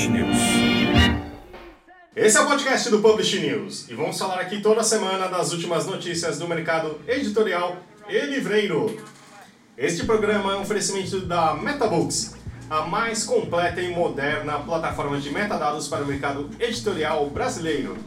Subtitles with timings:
[0.00, 0.38] Publish News.
[2.16, 5.86] Esse é o podcast do Publish News e vamos falar aqui toda semana das últimas
[5.86, 7.76] notícias do mercado editorial
[8.08, 8.96] e livreiro.
[9.76, 12.34] Este programa é um oferecimento da MetaBooks,
[12.70, 17.98] a mais completa e moderna plataforma de metadados para o mercado editorial brasileiro,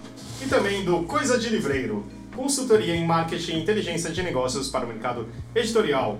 [0.43, 4.87] e também do Coisa de Livreiro, consultoria em marketing e inteligência de negócios para o
[4.87, 6.19] mercado editorial.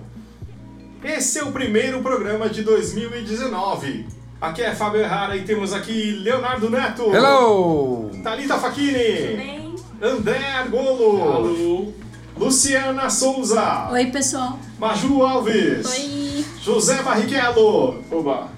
[1.02, 4.23] Esse é o primeiro programa de 2019.
[4.44, 7.04] Aqui é Fábio Errara e temos aqui Leonardo Neto.
[7.04, 8.10] Hello!
[8.22, 8.92] Thalita Facchini.
[8.92, 11.94] Bem, André Argolo.
[12.36, 13.88] Luciana Souza.
[13.90, 14.58] Oi, pessoal.
[14.78, 15.86] Maju Alves.
[15.86, 16.44] Oi.
[16.60, 18.04] José Barrichello.
[18.10, 18.48] Oba!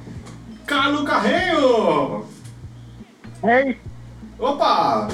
[0.67, 2.27] Carlos Carreiro.
[3.45, 3.79] Ei!
[4.41, 5.07] Opa!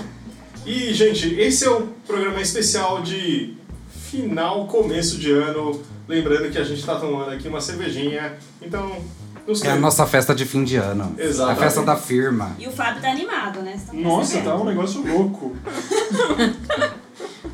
[0.64, 3.58] E, gente, esse é o programa especial de
[3.90, 5.82] final, começo de ano.
[6.08, 8.38] Lembrando que a gente está tomando aqui uma cervejinha.
[8.62, 8.96] Então.
[9.64, 11.14] É a nossa festa de fim de ano.
[11.18, 11.58] Exatamente.
[11.58, 12.52] A festa da firma.
[12.58, 13.72] E o Fábio tá animado, né?
[13.72, 14.44] Vocês tão Nossa, percebendo.
[14.56, 15.56] tá um negócio louco.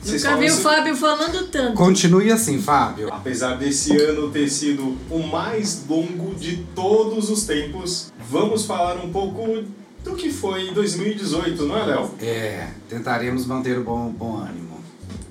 [0.00, 1.75] Vocês Nunca falam vi o isso- Fábio falando tanto.
[1.75, 3.12] Continue assim, Fábio.
[3.12, 9.11] Apesar desse ano ter sido o mais longo de todos os tempos, vamos falar um
[9.11, 9.64] pouco
[10.05, 12.11] do que foi 2018, não é, Léo?
[12.20, 14.78] É, tentaremos manter o bom, bom ânimo.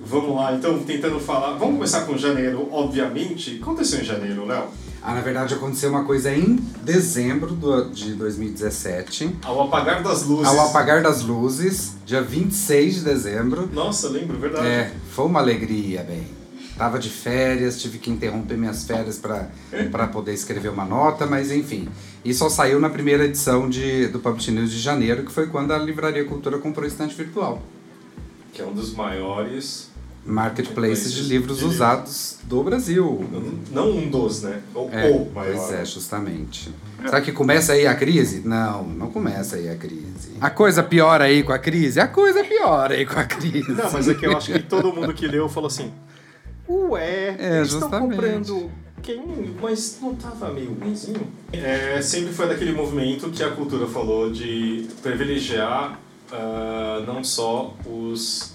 [0.06, 1.54] Vamos lá, então, tentando falar.
[1.58, 3.52] Vamos começar com janeiro, obviamente.
[3.52, 4.66] O que aconteceu em janeiro, Léo?
[5.02, 9.36] Ah, na verdade aconteceu uma coisa em dezembro do- de 2017.
[9.44, 10.48] Ao apagar das luzes.
[10.48, 13.70] Ao apagar das luzes, dia 26 de dezembro.
[13.72, 14.66] Nossa, lembro, verdade.
[14.68, 16.28] É, foi uma alegria, bem.
[16.78, 21.88] Tava de férias, tive que interromper minhas férias para poder escrever uma nota, mas enfim.
[22.24, 25.72] E só saiu na primeira edição de, do Publish News de janeiro, que foi quando
[25.72, 27.62] a Livraria Cultura comprou o estante virtual.
[28.54, 29.87] Que é um dos maiores.
[30.28, 33.26] Marketplaces de livros usados do Brasil.
[33.72, 34.62] Não um dos, né?
[34.76, 35.56] Ou É, o maior.
[35.56, 36.70] pois é, justamente.
[37.02, 38.42] Será que começa aí a crise?
[38.46, 40.32] Não, não começa aí a crise.
[40.42, 42.00] A coisa piora aí com a crise?
[42.00, 43.72] A coisa piora aí com a crise.
[43.72, 45.92] Não, mas é que eu acho que todo mundo que leu falou assim:
[46.68, 48.70] Ué, É, eles estão comprando
[49.02, 49.56] quem?
[49.62, 51.28] Mas não tava meio ruimzinho?
[51.54, 55.98] É, sempre foi daquele movimento que a cultura falou de privilegiar
[56.32, 58.54] ah, não só os,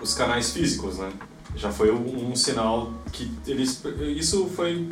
[0.00, 1.10] os canais físicos, né?
[1.56, 3.82] Já foi um, um sinal que eles.
[4.16, 4.88] Isso foi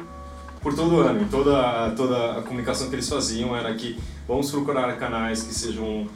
[0.60, 4.50] por todo o ano, em toda, toda a comunicação que eles faziam era que vamos
[4.50, 6.08] procurar canais que sejam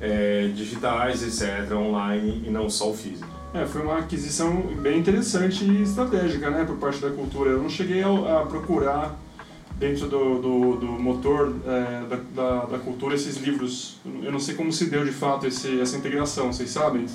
[0.00, 3.28] é, digitais, etc., online e não só o físico.
[3.54, 7.50] É, foi uma aquisição bem interessante e estratégica, né, por parte da cultura.
[7.50, 9.16] Eu não cheguei a, a procurar
[9.78, 13.98] dentro do, do, do motor é, da, da, da cultura esses livros.
[14.22, 17.06] Eu não sei como se deu de fato esse, essa integração, vocês sabem?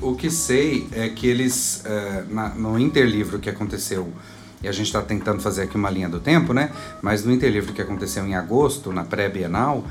[0.00, 4.12] O que sei é que eles, eh, na- no interlivro que aconteceu,
[4.62, 6.70] e a gente está tentando fazer aqui uma linha do tempo, né?
[7.00, 9.84] Mas no interlivro que aconteceu em agosto, na pré-bienal,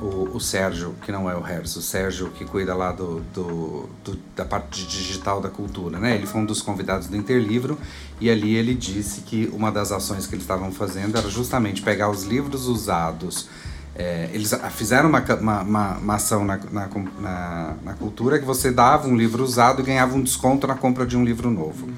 [0.00, 3.88] o, o Sérgio, que não é o Hers, o Sérgio que cuida lá do, do-
[4.04, 6.14] do- da parte digital da cultura, né?
[6.14, 7.76] Ele foi um dos convidados do interlivro
[8.20, 12.10] e ali ele disse que uma das ações que eles estavam fazendo era justamente pegar
[12.10, 13.48] os livros usados
[13.94, 16.88] é, eles fizeram uma, uma, uma, uma ação na, na,
[17.20, 21.04] na, na cultura que você dava um livro usado e ganhava um desconto na compra
[21.04, 21.88] de um livro novo.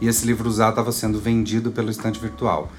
[0.00, 2.70] E esse livro usado estava sendo vendido pelo estante virtual.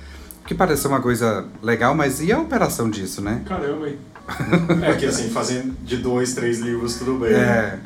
[0.44, 3.42] O que parece uma coisa legal, mas e a operação disso, né?
[3.46, 3.98] Caramba, hein?
[4.84, 7.34] É que assim, fazendo de dois, três livros, tudo bem.
[7.34, 7.80] É,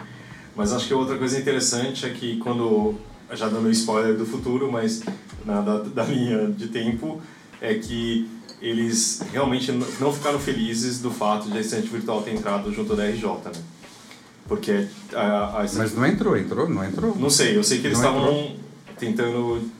[0.56, 2.96] Mas acho que outra coisa interessante é que quando,
[3.32, 5.04] já dando spoiler do futuro, mas
[5.46, 7.22] na, da, da linha de tempo,
[7.62, 8.28] é que
[8.62, 13.06] eles realmente não ficaram felizes do fato de a estante virtual ter entrado junto da
[13.06, 13.62] RJ, né?
[14.48, 16.70] Porque a, a estante mas não entrou, entrou?
[16.70, 17.16] Não entrou?
[17.16, 18.56] Não sei, eu sei que eles Não estavam
[18.98, 19.72] tentando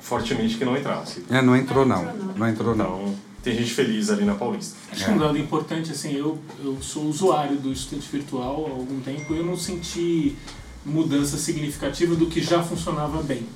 [0.00, 1.24] fortemente que não entrasse.
[1.28, 2.04] É, não entrou não.
[2.36, 3.02] Não entrou não.
[3.02, 4.76] Então, tem gente feliz ali na Paulista.
[4.90, 9.00] Acho que um dado importante, assim, eu, eu sou usuário do estudante virtual há algum
[9.00, 10.36] tempo e eu não senti
[10.84, 13.46] mudança significativa do que já funcionava bem.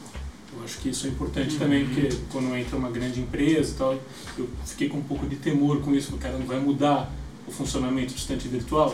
[0.67, 3.95] Acho que isso é importante também, porque quando entra uma grande empresa e tal,
[4.37, 7.09] eu fiquei com um pouco de temor com isso, porque cara, não vai mudar
[7.47, 8.93] o funcionamento do estudante virtual.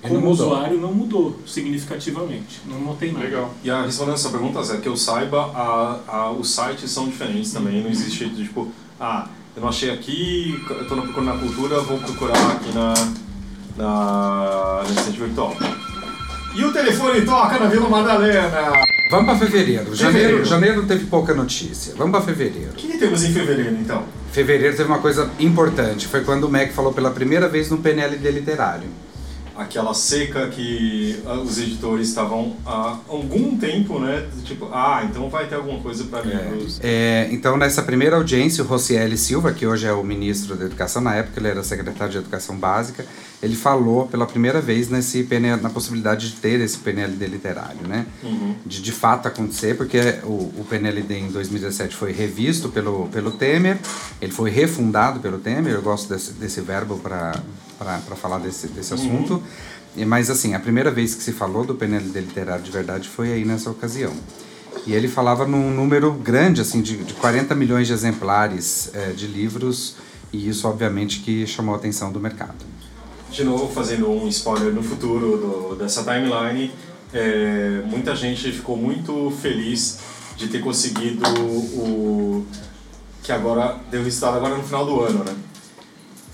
[0.00, 0.46] Não Como mudou.
[0.46, 2.60] usuário, não mudou significativamente.
[2.64, 3.24] Não notei nada.
[3.24, 3.52] Legal.
[3.64, 7.52] E a respondendo essa pergunta, Zé, que eu saiba, a, a, os sites são diferentes
[7.52, 7.82] também.
[7.82, 8.70] Não existe tipo,
[9.00, 12.94] ah, eu não achei aqui, eu estou procurando na cultura, vou procurar aqui na,
[13.76, 15.56] na, na estante virtual.
[16.54, 18.97] E o telefone toca na Vila Madalena!
[19.10, 19.94] Vamos para fevereiro.
[19.94, 20.44] Janeiro, Fevereiro.
[20.44, 21.94] janeiro teve pouca notícia.
[21.96, 22.70] Vamos para fevereiro.
[22.72, 24.04] O que, que temos em fevereiro, então?
[24.32, 26.06] Fevereiro teve uma coisa importante.
[26.06, 28.88] Foi quando o MEC falou pela primeira vez no PNLD literário.
[29.58, 34.28] Aquela seca que ah, os editores estavam há algum tempo, né?
[34.44, 36.78] Tipo, ah, então vai ter alguma coisa para livros.
[36.80, 41.02] É, então, nessa primeira audiência, o Rocieli Silva, que hoje é o ministro da Educação,
[41.02, 43.04] na época ele era secretário de Educação Básica,
[43.42, 48.06] ele falou pela primeira vez nesse PNL, na possibilidade de ter esse PNLD literário, né?
[48.22, 48.54] Uhum.
[48.64, 53.78] De de fato acontecer, porque o, o PNLD em 2017 foi revisto pelo, pelo Temer,
[54.22, 57.34] ele foi refundado pelo Temer, eu gosto desse, desse verbo para
[58.16, 59.42] falar desse, desse assunto.
[59.96, 63.32] E, Mas, assim, a primeira vez que se falou do PNLD literário de verdade foi
[63.32, 64.12] aí nessa ocasião.
[64.86, 69.26] E ele falava num número grande, assim, de, de 40 milhões de exemplares eh, de
[69.26, 69.96] livros,
[70.32, 72.54] e isso, obviamente, que chamou a atenção do mercado.
[73.30, 76.72] De novo, fazendo um spoiler no futuro do, dessa timeline,
[77.12, 79.98] é, muita gente ficou muito feliz
[80.36, 82.46] de ter conseguido o
[83.22, 85.34] que agora deu resultado agora no final do ano, né?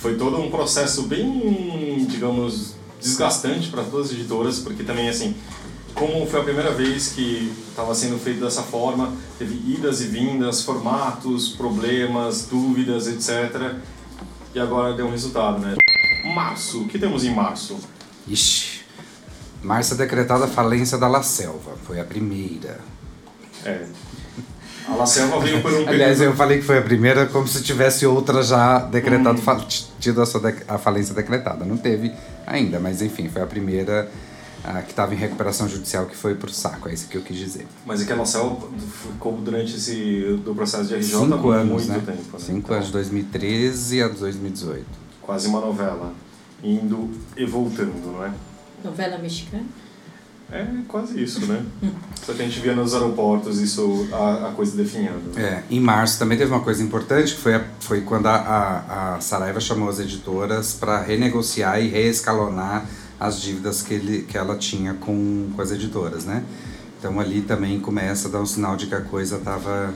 [0.05, 5.35] Foi todo um processo bem, digamos, desgastante para todas as editoras, porque também assim,
[5.95, 10.61] como foi a primeira vez que estava sendo feito dessa forma, teve idas e vindas,
[10.61, 13.77] formatos, problemas, dúvidas, etc.
[14.55, 15.75] E agora deu um resultado, né?
[16.35, 17.79] Março, o que temos em março?
[18.29, 18.83] Ixi,
[19.63, 22.79] março é decretada a falência da La Selva, foi a primeira.
[23.65, 23.87] É.
[24.89, 27.63] A La Selva veio por um Aliás, eu falei que foi a primeira como se
[27.63, 31.65] tivesse outra já decretado, t- tido a, sua dec- a falência decretada.
[31.65, 32.13] Não teve
[32.47, 34.11] ainda, mas enfim, foi a primeira
[34.63, 37.37] ah, que estava em recuperação judicial que foi pro saco, é isso que eu quis
[37.37, 37.67] dizer.
[37.87, 38.69] Mas é que a La Selva
[39.03, 42.03] ficou durante esse do processo de RJ Cinco há anos, muito né?
[42.05, 42.23] tempo.
[42.35, 42.39] Né?
[42.39, 44.85] Cinco Então, anos, de 2013 a 2018.
[45.23, 46.13] Quase uma novela,
[46.63, 48.31] indo e voltando, não é?
[48.85, 49.65] Novela mexicana?
[50.53, 51.65] É quase isso, né?
[52.25, 55.39] Só que a gente via nos aeroportos isso, a, a coisa definhando.
[55.39, 59.15] É, em março também teve uma coisa importante, que foi, a- foi quando a, a,
[59.17, 62.87] a Saraiva chamou as editoras para renegociar e reescalonar
[63.19, 66.45] as dívidas que, ele, que ela tinha com, com as editoras, né?
[66.99, 69.93] Então ali também começa a dar um sinal de que a coisa estava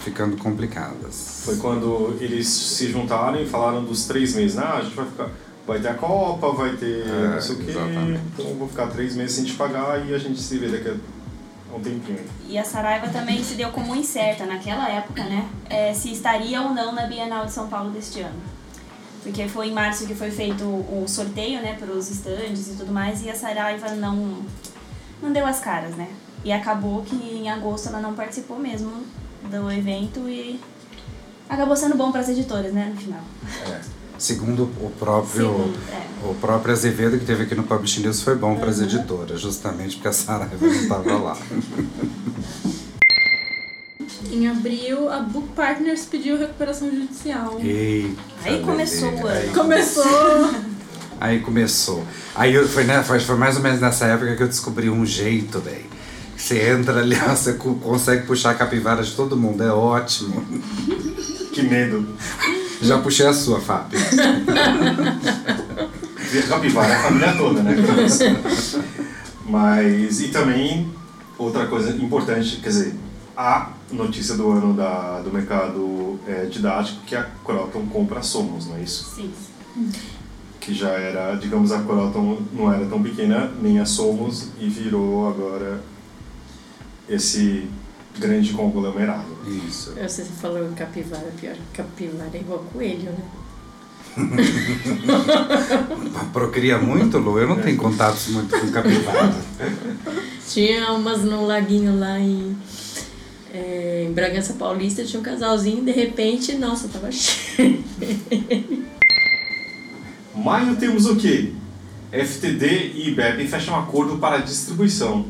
[0.00, 1.08] ficando complicada.
[1.10, 4.56] Foi quando eles se juntaram e falaram dos três meses.
[4.58, 5.30] Ah, a gente vai ficar.
[5.66, 7.70] Vai ter a Copa, vai ter É, não sei o quê.
[7.70, 8.20] exatamente.
[8.34, 11.76] Então vou ficar três meses sem te pagar e a gente se vê daqui a
[11.76, 12.20] um tempinho.
[12.48, 15.48] E a Saraiva também se deu como incerta naquela época, né?
[15.68, 18.40] É, se estaria ou não na Bienal de São Paulo deste ano.
[19.22, 22.92] Porque foi em março que foi feito o sorteio, né, para os estandes e tudo
[22.92, 24.36] mais, e a Saraiva não,
[25.20, 26.08] não deu as caras, né?
[26.44, 28.88] E acabou que em agosto ela não participou mesmo
[29.50, 30.60] do evento e
[31.48, 33.20] acabou sendo bom para as editoras, né, no final.
[34.18, 36.06] Segundo o próprio, Segundo, é.
[36.28, 39.96] o próprio Azevedo, que teve aqui no Publish News, foi bom para as editoras, justamente
[39.96, 41.36] porque a Saraiva não estava lá.
[44.30, 47.58] Em abril, a Book Partners pediu recuperação judicial.
[47.60, 49.52] Eita, Aí começou o ano.
[49.54, 50.50] Começou!
[51.20, 52.04] Aí começou.
[52.34, 55.06] Aí eu, foi, né, foi, foi mais ou menos nessa época que eu descobri um
[55.06, 55.86] jeito, velho.
[56.36, 60.44] Você entra ali, você co- consegue puxar a capivara de todo mundo, é ótimo.
[61.52, 62.06] Que medo.
[62.82, 63.98] Já puxei a sua, Fábio.
[66.48, 67.74] Capivara é a família toda, né?
[69.44, 70.90] Mas, e também,
[71.38, 72.94] outra coisa importante, quer dizer,
[73.36, 78.66] a notícia do ano da, do mercado é, didático que a Croton compra a Somos,
[78.66, 79.14] não é isso?
[79.14, 79.30] Sim.
[80.60, 85.28] Que já era, digamos, a Croton não era tão pequena, nem a Somos, e virou
[85.28, 85.80] agora
[87.08, 87.68] esse
[88.18, 89.36] grande conglomerado.
[89.66, 89.94] Isso.
[89.94, 93.24] Você falou capivara, pior que capivara é igual coelho, né?
[96.32, 97.38] Procria muito, Lu?
[97.38, 99.34] Eu não tenho contatos muito com capivara.
[100.48, 102.56] Tinha umas no laguinho lá em,
[103.52, 107.82] é, em Bragança Paulista, tinha um casalzinho, de repente, nossa, tava cheio.
[110.34, 111.52] Maio temos o quê?
[112.12, 115.26] FTD e IBEP fecham acordo para distribuição.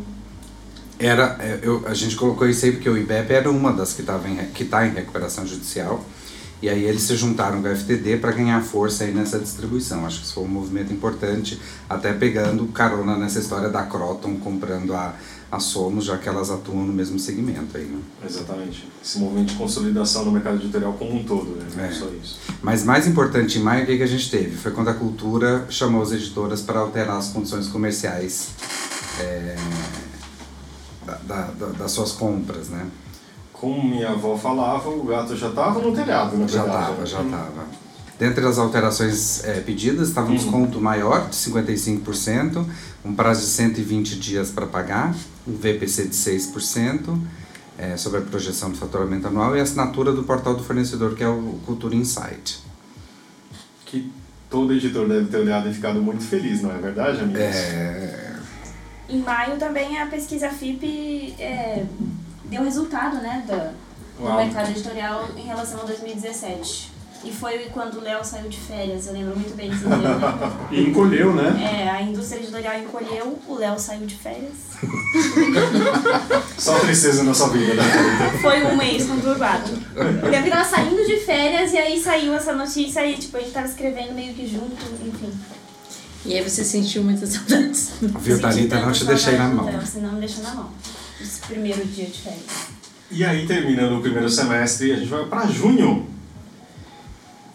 [0.98, 4.00] Era, é, eu, a gente colocou isso aí porque o IBEP era uma das que
[4.00, 6.04] estava que está em recuperação judicial.
[6.62, 10.06] E aí eles se juntaram com a FTD para ganhar força aí nessa distribuição.
[10.06, 14.94] Acho que isso foi um movimento importante, até pegando carona nessa história da Croton comprando
[14.94, 15.14] a,
[15.52, 17.98] a Somos, já que elas atuam no mesmo segmento aí, né?
[18.26, 18.88] Exatamente.
[19.04, 21.66] Esse movimento de consolidação no mercado editorial como um todo, né?
[21.76, 21.92] Não É.
[21.92, 22.38] só isso.
[22.62, 24.56] Mas mais importante em maio, o que, que a gente teve?
[24.56, 28.48] Foi quando a cultura chamou as editoras para alterar as condições comerciais
[29.20, 29.56] é,
[31.06, 32.86] da- da- da- das suas compras, né?
[33.52, 36.82] Como minha avó falava, o gato já estava no telhado, na Já verdade.
[36.90, 37.64] estava, já estava.
[38.18, 40.36] Dentre as alterações é, pedidas, estava um Uhum.
[40.36, 42.66] desconto maior de 55%,
[43.04, 45.14] um prazo de 120 dias para pagar,
[45.46, 47.18] um VPC de 6%,
[47.78, 51.22] é, sobre a projeção do faturamento anual e a assinatura do portal do fornecedor, que
[51.22, 52.60] é o Cultura Insight.
[53.84, 54.10] Que
[54.50, 57.40] todo editor deve ter olhado e ficado muito feliz, não é verdade, amigos?
[57.40, 58.25] É,
[59.08, 61.84] Em maio também a pesquisa FIP é,
[62.44, 64.36] deu resultado, né, do Uau.
[64.36, 66.96] mercado editorial em relação a 2017.
[67.24, 69.96] E foi quando o Léo saiu de férias, eu lembro muito bem desse dia.
[69.96, 70.52] né?
[70.70, 71.82] E encolheu, né?
[71.84, 74.52] É, a indústria editorial encolheu, o Léo saiu de férias.
[76.56, 77.82] Só tristeza na sua vida, né?
[78.42, 79.70] Foi um mês conturbado.
[79.96, 83.66] Eu tava saindo de férias e aí saiu essa notícia e tipo, a gente tava
[83.66, 85.32] escrevendo meio que junto, enfim.
[86.26, 87.90] E aí você sentiu muitas saudades.
[88.20, 88.80] viu, Thalita?
[88.80, 89.70] Não te deixei na mão.
[89.80, 90.70] Você não me deixou na mão.
[91.20, 92.42] Esse primeiro dia de férias.
[93.10, 96.06] E aí, terminando o primeiro semestre, a gente vai para junho.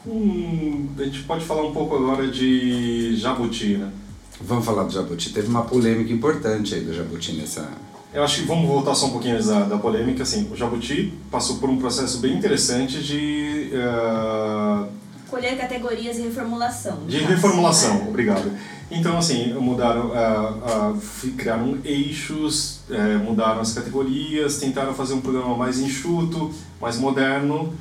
[0.08, 3.92] Hum, a gente pode falar um pouco agora de Jabuti, né?
[4.40, 5.32] Vamos falar do Jabuti.
[5.32, 7.70] Teve uma polêmica importante aí do Jabuti nessa.
[8.13, 10.24] Eu acho que vamos voltar só um pouquinho da, da polêmica.
[10.24, 14.86] Assim, o Jabuti passou por um processo bem interessante de, eh,
[15.32, 17.06] Colher categorias e reformulação.
[17.08, 18.08] de reformulação.
[18.10, 18.52] Obrigado.
[18.92, 25.56] Então, assim, mudaram, ah, fi- criaram eixos, eh, mudaram as categorias, tentaram fazer um programa
[25.56, 27.74] mais enxuto, mais moderno,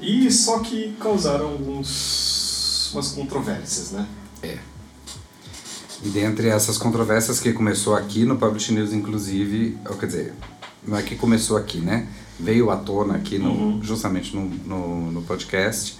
[0.00, 4.04] e só que causaram alguns umas controvérsias, né?
[6.02, 10.34] E dentre essas controvérsias que começou aqui no Publish News, inclusive, ou quer dizer,
[10.86, 12.06] não é que começou aqui, né?
[12.38, 13.80] Veio à tona aqui, no, Uhum.
[13.82, 15.98] justamente no, no, no podcast.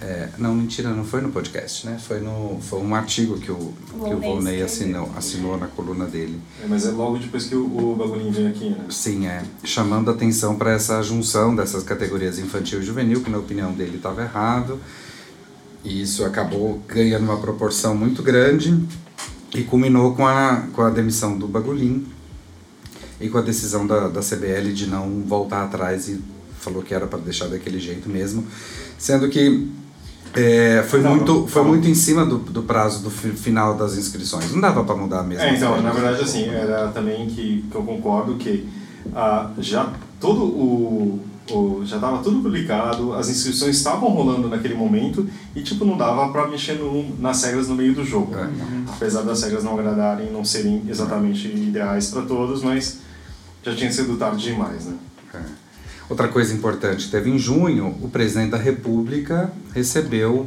[0.00, 1.98] É, não, mentira, não foi no podcast, né?
[1.98, 6.38] Foi, no, foi um artigo que o, que o Volney assinou, assinou na coluna dele.
[6.62, 8.84] É, mas é logo depois que o, o bagulhinho veio aqui, né?
[8.90, 9.42] Sim, é.
[9.64, 14.22] Chamando atenção para essa junção dessas categorias infantil e juvenil, que na opinião dele estava
[14.22, 14.78] errado.
[15.82, 18.78] E isso acabou ganhando uma proporção muito grande
[19.54, 22.06] e culminou com a, com a demissão do Bagulhin
[23.18, 26.20] e com a decisão da, da CBL de não voltar atrás e
[26.60, 28.44] falou que era para deixar daquele jeito mesmo.
[28.98, 29.68] Sendo que
[30.36, 33.96] é, foi, Tá muito, foi muito em cima do, do prazo do fi- final das
[33.96, 34.52] inscrições.
[34.52, 35.42] Não dava para mudar mesmo.
[35.44, 38.68] É, então, na verdade, assim, era também que, que eu concordo que
[39.14, 45.28] ah, já todo o, o já estava tudo publicado, as inscrições estavam rolando naquele momento
[45.54, 48.34] e tipo não dava para mexer no, nas regras no meio do jogo.
[48.36, 48.48] É.
[48.88, 52.98] Apesar das regras não agradarem, não serem exatamente ideais para todos, mas
[53.64, 54.94] já tinha sido tarde demais, né?
[55.34, 55.38] É.
[56.08, 60.46] Outra coisa importante, teve em junho, o presidente da República recebeu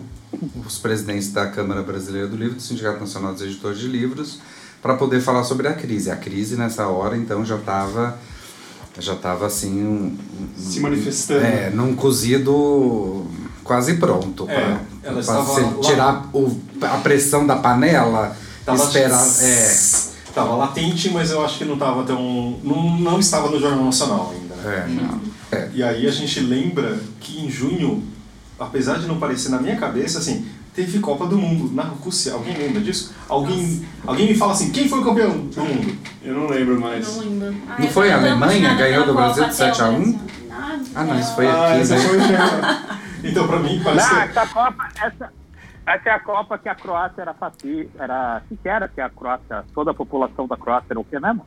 [0.66, 4.40] os presidentes da Câmara Brasileira do Livro, do Sindicato Nacional dos Editores de Livros,
[4.82, 6.10] para poder falar sobre a crise.
[6.10, 8.18] A crise nessa hora, então, já estava
[8.98, 11.46] já tava assim um, um- Se manifestando.
[11.46, 13.26] é, num cozido
[13.64, 18.36] quase pronto É, para ela estava lá- tirar o, a pressão da panela,
[18.66, 19.78] Tava, esperar é,
[20.36, 24.34] tava latente, mas eu acho que não estava tão não, não estava no Jornal Nacional
[24.34, 24.56] ainda.
[24.70, 25.29] é, não.
[25.52, 25.70] É.
[25.74, 28.04] E aí a gente lembra que em junho,
[28.60, 32.34] apesar de não parecer na minha cabeça, assim, teve Copa do Mundo na Rússia.
[32.34, 33.14] Alguém lembra disso?
[33.28, 35.98] Alguém, alguém me fala assim, quem foi o campeão do mundo?
[36.24, 37.16] Eu não lembro mais.
[37.18, 37.56] Não lembro.
[37.68, 38.74] Ah, Não foi a Alemanha?
[38.76, 40.02] Ganhou do Brasil de 7 a até o 1?
[40.02, 40.20] Brasil.
[40.50, 40.80] Nada.
[40.96, 41.98] Ah, não, isso foi Ah, aqui, né?
[41.98, 44.30] foi Então, pra mim, parece Não, que...
[44.30, 45.34] essa Copa, essa,
[45.86, 49.02] essa é a Copa que a Croácia era fascista, era, o que que era que
[49.02, 51.46] a Croácia, toda a população da Croácia era o que mesmo?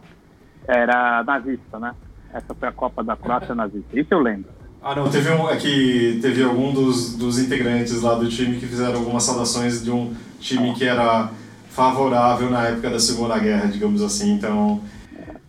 [0.66, 1.94] Era nazista, né?
[2.32, 4.50] Essa foi a Copa da Croácia nazista, isso eu lembro.
[4.82, 5.48] Ah, não, teve um...
[5.48, 9.90] É que teve algum dos, dos integrantes lá do time que fizeram algumas saudações de
[9.90, 11.30] um time que era
[11.70, 14.32] favorável na época da Segunda Guerra, digamos assim.
[14.32, 14.82] Então,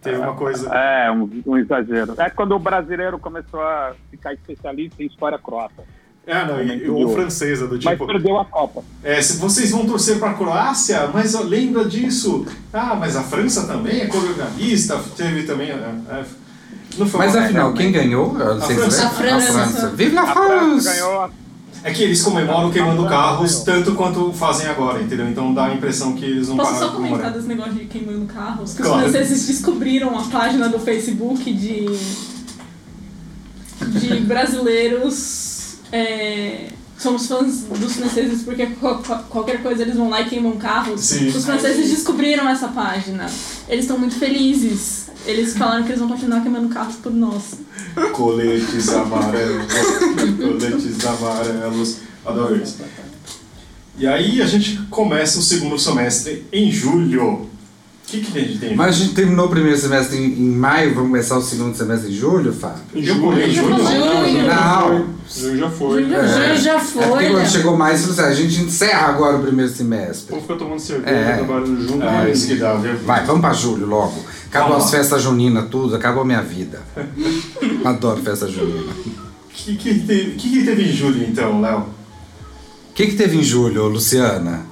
[0.01, 0.69] teve uma coisa...
[0.71, 2.13] É, um, um exagero.
[2.19, 5.83] É quando o brasileiro começou a ficar especialista em história croata.
[6.27, 8.05] Ah, não, e, ou francesa, do Mas tipo...
[8.05, 8.81] perdeu a Copa.
[9.03, 12.45] É, se vocês vão torcer para a Croácia, mas lembra disso.
[12.71, 15.71] Ah, mas a França também é colonialista, teve também.
[15.71, 16.23] é, é,
[17.17, 18.29] Mas afinal, quem ganhou?
[18.33, 19.03] Vocês França.
[19.21, 19.41] lembram?
[19.43, 19.88] A França.
[19.95, 21.29] Vive a A França ganhou a
[21.83, 25.27] É que eles comemoram queimando carros tanto quanto fazem agora, entendeu?
[25.27, 28.73] Então dá a impressão que eles não Posso só comentar desse negócio de queimando carros?
[28.73, 29.05] Que Claro.
[29.05, 31.85] os franceses descobriram a página do Facebook de,
[34.00, 35.77] de brasileiros.
[35.91, 36.67] É,
[37.03, 41.01] somos fãs dos franceses porque qual- qual- qualquer coisa eles vão lá e queimam carros.
[41.01, 41.27] Sim.
[41.27, 43.29] Os franceses descobriram essa página.
[43.69, 45.03] Eles estão muito felizes.
[45.25, 47.43] Eles falaram que eles vão continuar queimando carros por nós.
[48.13, 49.67] Coletes amarelos,
[50.38, 51.98] coletes amarelos.
[52.25, 52.77] Adoro isso.
[53.98, 57.48] E aí a gente começa o segundo semestre em julho.
[58.13, 58.75] O que, que a gente tem?
[58.75, 62.12] Mas a gente terminou o primeiro semestre em, em maio, vamos começar o segundo semestre
[62.12, 62.82] em julho, Fábio?
[62.93, 63.75] Eu pulei julho.
[63.77, 64.46] Junho.
[64.48, 65.05] Não.
[65.36, 66.03] Junho já foi.
[66.03, 66.15] Junho.
[66.15, 66.55] É.
[66.58, 67.46] Já É porque foi, quando né?
[67.48, 70.27] chegou mais, falou assim, a gente encerra agora o primeiro O semestre.
[70.29, 71.38] povo fica tomando cerveja, É.
[71.38, 72.03] trabalhando junto.
[72.05, 72.98] Ah, isso que dá, viu?
[73.00, 74.24] Vai, vamos pra julho logo.
[74.48, 76.82] Acabou as festas juninas, tudo, acabou a minha vida.
[77.84, 78.91] Adoro festa junina.
[78.91, 81.79] O que, que, teve, que, que teve em julho então, Léo?
[81.79, 84.72] O que, que teve em julho, Luciana?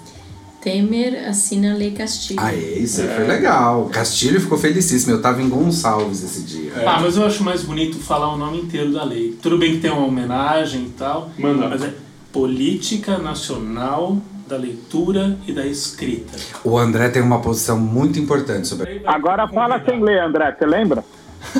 [0.61, 2.39] Temer assina a Lei Castilho.
[2.39, 3.85] Ah, isso aí foi legal.
[3.91, 5.11] Castilho ficou felicíssimo.
[5.13, 6.71] Eu tava em Gonçalves esse dia.
[6.85, 9.35] Ah, mas eu acho mais bonito falar o nome inteiro da lei.
[9.41, 11.67] Tudo bem que tem uma homenagem e tal, Manda.
[11.67, 11.91] mas é
[12.31, 16.37] Política Nacional da Leitura e da Escrita.
[16.63, 19.01] O André tem uma posição muito importante sobre.
[19.05, 21.03] Agora fala sem ler, André, você lembra?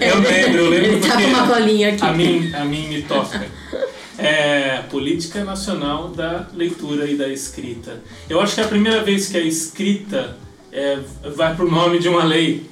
[0.00, 2.04] Eu lembro, eu lembro Ele tá com uma colinha aqui.
[2.04, 3.46] a mim, a mim me toca.
[4.18, 8.02] É, Política Nacional da Leitura e da Escrita.
[8.28, 10.36] Eu acho que é a primeira vez que a escrita
[10.72, 10.98] é,
[11.36, 12.66] vai para o nome de uma lei.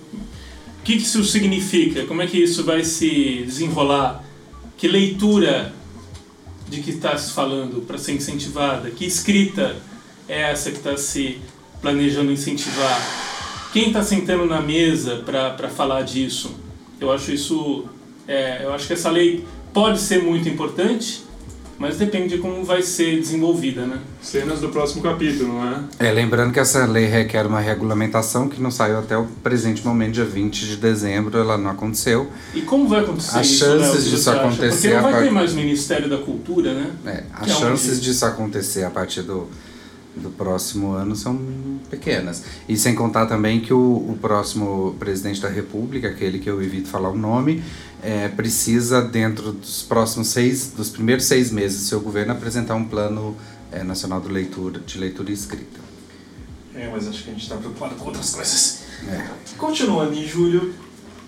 [0.81, 2.05] O que, isso significa?
[2.05, 4.25] Como é que isso vai se desenrolar?
[4.77, 5.73] Que leitura
[6.69, 8.91] de que está se falando para ser incentivada?
[8.91, 9.77] Que escrita
[10.29, 11.39] é essa que está se
[11.81, 13.01] planejando incentivar?
[13.73, 16.55] Quem está sentando na mesa para falar disso?
[17.01, 17.85] Eu acho isso,
[18.27, 21.26] é, eu acho que essa lei pode ser muito importante,
[21.79, 23.99] mas depende de como vai ser desenvolvida, né?
[24.23, 25.69] Cenas do próximo capítulo, não
[26.01, 26.09] é?
[26.09, 30.15] É, lembrando que essa lei requer uma regulamentação que não saiu até o presente momento,
[30.15, 32.31] dia 20 de dezembro, ela não aconteceu.
[32.55, 35.23] E como vai acontecer As isso, chances Léo, que disso acontecer Porque não a vai
[35.25, 36.91] ter mais Ministério da Cultura, né?
[37.05, 39.47] É, as Que é onde- chances disso acontecer a partir do,
[40.17, 41.39] do próximo ano são
[41.91, 42.43] pequenas.
[42.69, 46.89] E sem contar também que o, o próximo presidente da República, aquele que eu evito
[46.89, 47.63] falar o nome,
[48.03, 52.85] é, precisa, dentro dos próximos seis, dos primeiros seis meses do seu governo, apresentar um
[52.85, 53.37] plano
[53.71, 55.81] é, nacional de leitura, de leitura e escrita.
[56.75, 58.83] É, mas acho que a gente tá preocupado com outras coisas.
[59.09, 59.29] É.
[59.57, 60.75] Continuando em julho,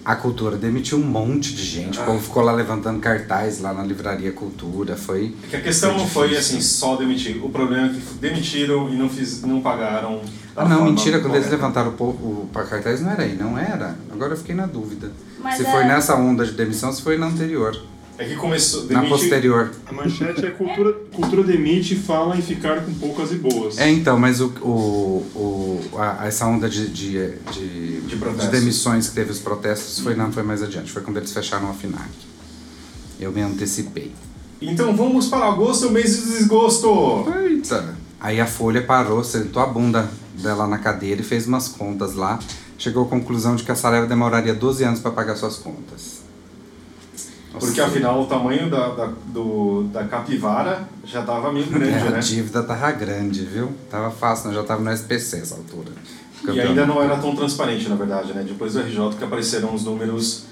[0.09, 3.83] A cultura demitiu um monte de gente, o povo ficou lá levantando cartaz lá na
[3.83, 5.35] livraria Cultura, foi...
[5.45, 7.45] é que a questão não foi assim, só demitir.
[7.45, 10.23] O problema é que demitiram e não, fiz, não pagaram.
[10.57, 13.99] Ah, não, mentira, quando eles levantaram o, o pa- cartaz não era aí, não era.
[14.11, 15.12] Agora eu fiquei na dúvida.
[15.43, 17.77] Mas se é- foi nessa onda de demissão, se foi na anterior.
[18.19, 18.83] É que começou.
[18.83, 19.71] Na Demite, posterior.
[19.87, 23.79] A manchete é cultura, cultura demite e fala em ficar com poucas e boas.
[23.79, 24.69] É, então, mas o, o,
[25.93, 28.49] o, a- essa onda de, de, de, De protestos.
[28.51, 30.91] demissões que teve os protestos foi, não foi mais adiante.
[30.91, 32.09] Foi quando eles fecharam a FINAC.
[33.21, 34.13] Eu me antecipei.
[34.61, 37.25] Então vamos para agosto, o mês de desgosto.
[37.45, 37.95] Eita!
[38.21, 40.11] Aí a Folha parou, sentou a bunda
[40.42, 42.40] dela na cadeira e fez umas contas lá.
[42.77, 46.17] Chegou à conclusão de que a Saraiva demoraria 12 anos para pagar suas contas.
[47.53, 52.11] Porque afinal o tamanho da, da, do, da capivara já tava meio grande, É, a
[52.11, 52.19] né?
[52.21, 53.73] dívida tava grande, viu?
[53.91, 55.91] Tava fácil, nós já tava no SPC essa altura.
[56.53, 58.45] E ainda não era tão transparente, na verdade, né?
[58.47, 60.45] Depois do RJ que apareceram os números,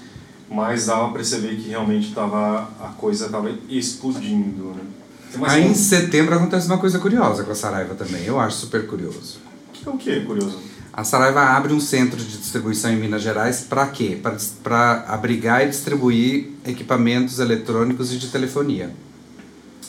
[0.49, 4.81] mais dava pra perceber que realmente tava, a coisa tava explodindo, né?
[5.37, 8.57] Mais Aí um- em setembro acontece uma coisa curiosa com a Saraiva também, eu acho
[8.57, 9.37] super curioso.
[9.73, 10.57] Que é o que, curioso?
[10.97, 14.19] A Saraiva abre um centro de distribuição em Minas Gerais para quê?
[14.63, 18.89] Para abrigar e distribuir equipamentos eletrônicos e de telefonia.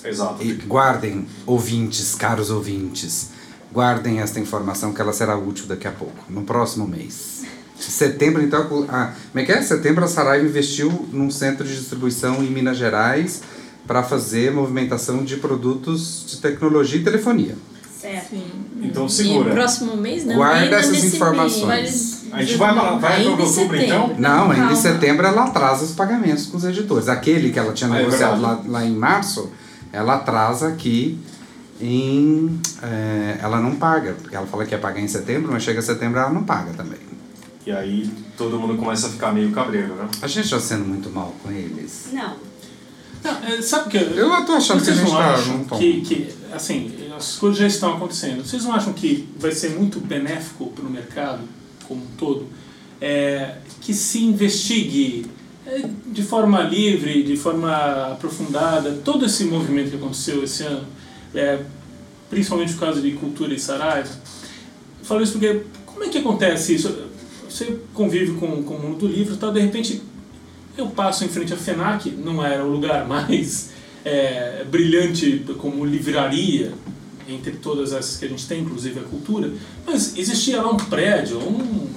[0.04, 0.42] Exato.
[0.42, 3.30] E guardem, ouvintes, caros ouvintes,
[3.72, 7.42] guardem esta informação que ela será útil daqui a pouco, no próximo mês.
[7.78, 9.62] Setembro, então, ah, como é que é?
[9.62, 13.40] Setembro a Saraiva investiu num centro de distribuição em Minas Gerais
[13.86, 17.56] para fazer movimentação de produtos de tecnologia e telefonia.
[18.00, 18.30] Certo.
[18.30, 18.44] Sim.
[18.82, 19.52] Então E segura.
[19.52, 21.66] próximo mês não, Guarda ainda essas informações.
[21.82, 22.18] mês.
[22.30, 24.14] A gente vai para- vai ainda para outubro, então?
[24.18, 27.08] Não, ainda em setembro ela atrasa os pagamentos com os editores.
[27.08, 28.70] Aquele que ela tinha Ah, é negociado lá, verdade.
[28.70, 29.50] lá em março,
[29.92, 31.18] ela atrasa aqui
[31.80, 32.60] em.
[32.82, 36.18] eh, ela não paga, porque ela fala que ia pagar em setembro, mas chega setembro
[36.20, 36.98] ela não paga também.
[37.66, 40.08] E aí todo mundo começa a ficar meio cabreiro, né?
[40.22, 42.08] A gente tá sendo muito mal com eles.
[42.12, 42.34] Não.
[43.24, 45.78] Não, é, sabe que Eu tô achando que a gente não tá acham num tom.
[45.78, 48.44] que, que, assim, as coisas já estão acontecendo.
[48.44, 51.40] Vocês não acham que vai ser muito benéfico para o mercado
[51.86, 52.46] como um todo
[53.00, 55.26] é, que se investigue
[55.66, 60.86] é, de forma livre, de forma aprofundada, todo esse movimento que aconteceu esse ano,
[61.34, 61.60] é,
[62.28, 64.10] principalmente por causa de cultura e Saraiva?
[65.00, 66.94] Eu falo isso porque como é que acontece isso?
[67.48, 70.02] Você convive com, com o mundo do livro e tal, de repente
[70.78, 73.70] eu passo em frente à FENAC, não era o lugar mais
[74.04, 76.72] é, brilhante como livraria,
[77.28, 79.52] entre todas essas que a gente tem, inclusive a cultura,
[79.84, 81.90] mas existia lá um prédio, um,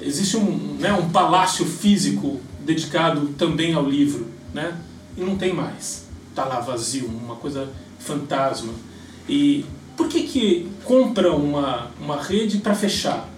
[0.00, 4.76] existe um, né, um palácio físico dedicado também ao livro, né?
[5.16, 6.06] e não tem mais.
[6.30, 7.68] Está lá vazio, uma coisa
[7.98, 8.72] fantasma.
[9.28, 9.64] E
[9.96, 13.28] por que, que compra uma, uma rede para fechar?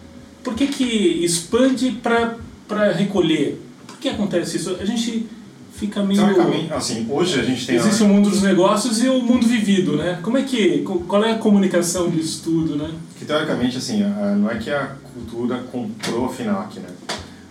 [0.42, 0.85] Por que, que
[1.24, 3.61] expande para recolher?
[4.05, 4.77] Que acontece isso?
[4.79, 5.27] A gente
[5.73, 6.21] fica meio.
[6.21, 7.77] Teoricamente, assim, hoje a gente tem...
[7.77, 10.19] Existe o mundo dos negócios e o mundo vivido, né?
[10.23, 10.83] Como é que.
[10.83, 12.90] Qual é a comunicação disso tudo, né?
[13.19, 14.03] Que teoricamente, assim,
[14.37, 16.90] não é que a cultura comprou a FINAC, né?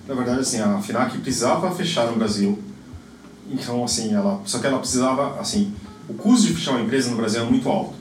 [0.07, 2.59] Na verdade, assim, a FINAC precisava fechar no Brasil.
[3.51, 4.39] Então, assim, ela...
[4.45, 5.73] Só que ela precisava, assim...
[6.07, 7.95] o custo de fechar uma empresa no Brasil é muito alto.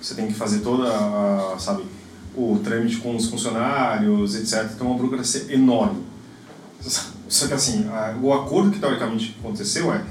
[0.00, 1.84] Você tem que fazer toda, a, sabe,
[2.36, 4.72] o trâmite com os funcionários, etc.
[4.74, 6.02] Então, é uma burocracia enorme.
[7.32, 7.86] Só que, assim,
[8.20, 10.04] o acordo que teoricamente aconteceu é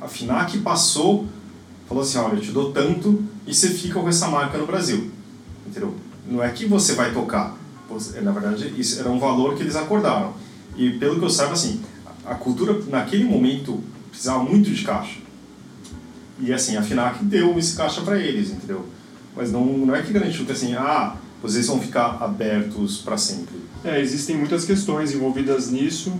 [0.00, 1.26] a FINAC passou,
[1.88, 5.10] falou assim, olha, eu te dou tanto e você fica com essa marca no Brasil.
[5.66, 5.96] Entendeu?
[6.30, 7.56] Não é que você vai tocar.
[8.22, 10.32] Na verdade, isso era um valor que eles acordaram.
[10.76, 11.82] E pelo que eu saiba, assim,
[12.24, 15.18] a cultura naquele momento precisava muito de caixa.
[16.38, 18.86] E assim, a FINAC deu esse caixa para eles, entendeu?
[19.34, 23.56] Mas não, não é que garantiu que assim, ah, vocês vão ficar abertos para sempre.
[23.84, 26.12] É, existem muitas questões envolvidas nisso.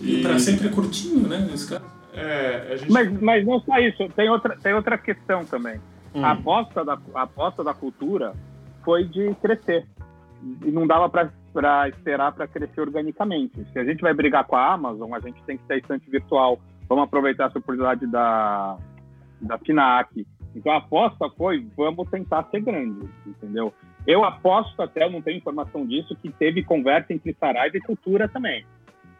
[0.00, 1.46] E pra sempre é curtinho, né?
[1.50, 1.84] Nesse caso.
[2.12, 2.92] É, a gente...
[2.92, 5.80] Mas, mas não só isso, tem outra, tem outra questão também.
[6.14, 6.24] Hum.
[6.24, 8.34] A, aposta da, a aposta da cultura
[8.84, 9.86] foi de crescer.
[10.64, 13.64] E não dava para esperar para crescer organicamente.
[13.72, 16.60] Se a gente vai brigar com a Amazon, a gente tem que ter estante virtual.
[16.88, 18.76] Vamos aproveitar essa oportunidade da,
[19.40, 20.26] da FINAC.
[20.54, 23.72] Então a aposta foi, vamos tentar ser grande, entendeu?
[24.06, 28.28] Eu aposto até, eu não tenho informação disso, que teve conversa entre Saraiva e Cultura
[28.28, 28.64] também.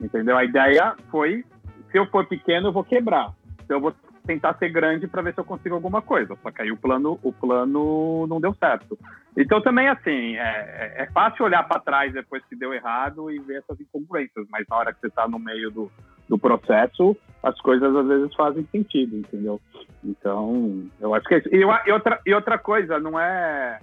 [0.05, 0.37] Entendeu?
[0.37, 1.45] A ideia foi,
[1.91, 3.33] se eu for pequeno, eu vou quebrar.
[3.65, 3.95] Então eu vou
[4.27, 6.37] tentar ser grande para ver se eu consigo alguma coisa.
[6.43, 8.99] Só que aí o plano, o plano não deu certo.
[9.37, 13.59] Então também assim, é, é fácil olhar para trás depois que deu errado e ver
[13.59, 15.91] essas incongruências, mas na hora que você está no meio do,
[16.29, 19.61] do processo, as coisas às vezes fazem sentido, entendeu?
[20.03, 21.49] Então, eu acho que é isso.
[21.53, 23.81] E, e outra, e outra coisa, não é.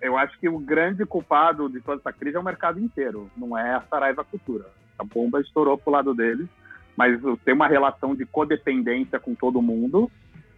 [0.00, 3.56] Eu acho que o grande culpado de toda essa crise é o mercado inteiro, não
[3.56, 4.66] é a Saraiva Cultura.
[4.98, 6.48] A bomba estourou pro lado deles,
[6.96, 10.10] mas tem uma relação de codependência com todo mundo.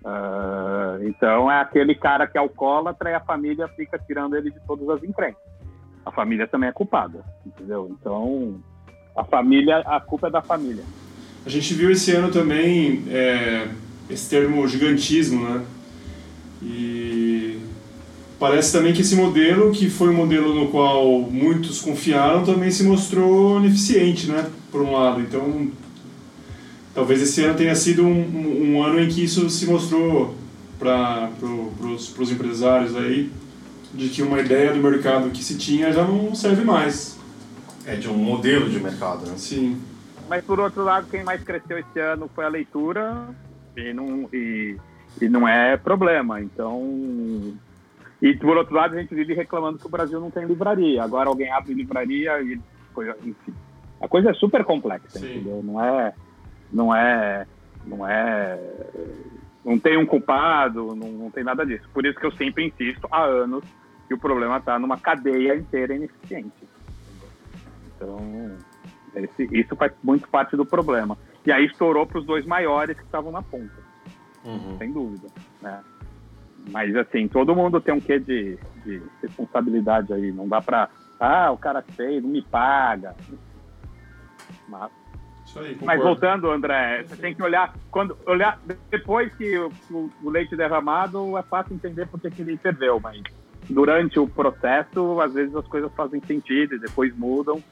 [0.05, 4.61] Ah, então é aquele cara que é alcoólatra e a família fica tirando ele de
[4.67, 5.43] todas as encrencas.
[6.05, 7.89] A família também é culpada, entendeu?
[7.91, 8.61] Então
[9.15, 10.85] a família, a culpa é da família.
[11.45, 13.69] A gente viu esse ano também é,
[14.09, 15.67] esse termo gigantismo, né?
[16.63, 17.61] E
[18.41, 22.83] parece também que esse modelo, que foi um modelo no qual muitos confiaram, também se
[22.83, 24.51] mostrou ineficiente, né?
[24.73, 25.21] Por um lado.
[25.21, 25.69] Então,
[26.95, 30.35] talvez esse ano tenha sido um, um- um ano em que isso se mostrou
[30.79, 33.31] para pro, os empresários aí,
[33.93, 37.19] de que uma ideia do mercado que se tinha já não serve mais.
[37.87, 39.35] É de um modelo de mercado, né?
[39.37, 39.79] Sim.
[40.29, 43.27] Mas por outro lado, quem mais cresceu esse ano foi a leitura
[43.77, 44.77] e não, e,
[45.21, 46.41] e não é problema.
[46.41, 47.53] Então.
[48.23, 51.03] E por outro lado, a gente vive reclamando que o Brasil não tem livraria.
[51.03, 52.61] Agora alguém abre livraria e.
[53.25, 53.55] Enfim.
[54.01, 55.31] A coisa é super complexa, Sim.
[55.31, 55.63] entendeu?
[55.63, 56.15] Não é.
[56.73, 57.47] Não é.
[57.87, 58.59] Não é.
[59.65, 61.89] Não tem um culpado, não, não tem nada disso.
[61.95, 63.63] Por isso que eu sempre insisto há anos
[64.09, 66.51] que o problema está numa cadeia inteira ineficiente.
[67.97, 68.57] Então,
[69.15, 71.17] esse- isso faz muito parte do problema.
[71.47, 73.73] E aí estourou para os dois maiores que estavam na ponta,
[74.45, 74.77] Uhum.
[74.79, 75.29] sem dúvida.
[75.61, 75.81] Né?
[76.71, 80.31] Mas, assim, todo mundo tem um quê de, de responsabilidade aí.
[80.33, 80.89] Não dá para.
[81.19, 83.15] Ah, o cara fez, não me paga.
[84.69, 84.91] Mas,
[85.45, 87.75] Isso aí, mas voltando, André, você tem que olhar.
[87.91, 88.59] quando olhar
[88.91, 93.21] Depois que o, o- o leite derramado, é fácil entender por que ele ferveu, mas
[93.69, 97.63] durante o processo, às vezes as coisas fazem sentido e depois mudam.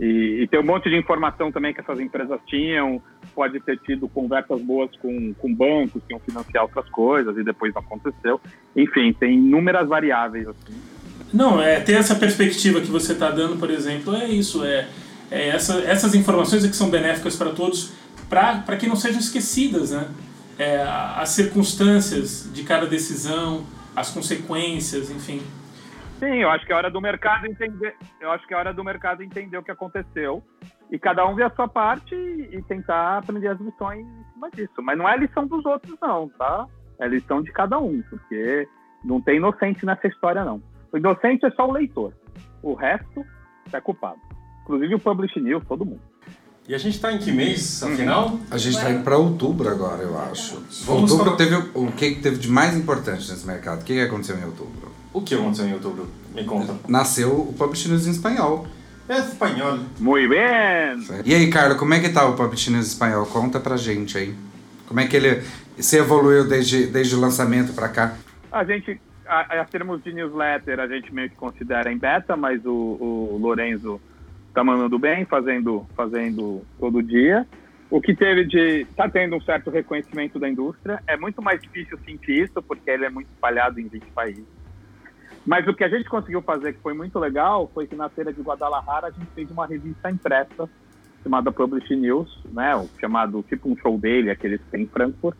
[0.00, 3.02] E, e tem um monte de informação também que essas empresas tinham,
[3.34, 7.74] pode ter tido conversas boas com, com bancos que iam financiar outras coisas e depois
[7.74, 8.40] não aconteceu.
[8.76, 10.46] Enfim, tem inúmeras variáveis.
[10.48, 10.80] Assim.
[11.32, 14.64] Não, é ter essa perspectiva que você está dando, por exemplo, é isso.
[14.64, 14.88] É,
[15.30, 17.92] é essa, essas informações é que são benéficas para todos,
[18.28, 20.08] para que não sejam esquecidas, né?
[20.58, 20.82] É,
[21.16, 25.40] as circunstâncias de cada decisão, as consequências, enfim.
[26.18, 27.94] Sim, eu acho que é hora do mercado entender.
[28.20, 30.42] Eu acho que é hora do mercado entender o que aconteceu
[30.90, 34.82] e cada um ver a sua parte e, tentar aprender as lições em cima disso.
[34.82, 36.66] Mas não é lição dos outros, não, tá?
[36.98, 38.66] É lição de cada um, porque
[39.04, 40.60] não tem inocente nessa história, não.
[40.92, 42.12] O inocente é só o leitor.
[42.62, 43.24] O resto
[43.72, 44.18] é culpado.
[44.62, 46.00] Inclusive o Publish News, todo mundo.
[46.66, 48.38] E a gente tá em que mês, afinal?
[48.50, 50.56] A gente está indo para outubro agora, eu acho.
[50.84, 53.80] Vamos outubro falar- teve o que teve de mais importante nesse mercado?
[53.80, 54.97] O que que aconteceu em outubro?
[55.18, 56.08] O que aconteceu em outubro?
[56.32, 56.76] Me conta.
[56.86, 58.68] Nasceu o Publish News em espanhol.
[59.08, 59.80] É espanhol.
[59.98, 61.22] Muito bem!
[61.24, 63.26] E aí, Carlos, como é que tá o Publish News em espanhol?
[63.26, 64.32] Conta pra gente aí.
[64.86, 65.42] Como é que ele
[65.76, 68.16] se evoluiu desde, desde o lançamento pra cá?
[68.52, 72.64] A gente, a, a termos de newsletter, a gente meio que considera em beta, mas
[72.64, 72.70] o,
[73.32, 74.00] o Lorenzo
[74.54, 77.44] tá mandando bem, fazendo, fazendo todo dia.
[77.90, 78.86] O que teve de.
[78.94, 81.02] tá tendo um certo reconhecimento da indústria.
[81.08, 84.57] É muito mais difícil sentir isso, porque ele é muito espalhado em 20 países.
[85.48, 88.30] Mas o que a gente conseguiu fazer, que foi muito legal, foi que na feira
[88.30, 90.68] de Guadalajara a gente fez uma revista impressa
[91.22, 92.76] chamada Publish News, né?
[92.76, 95.34] o Chamado tipo um show dele, aqueles que tem em Frankfurt,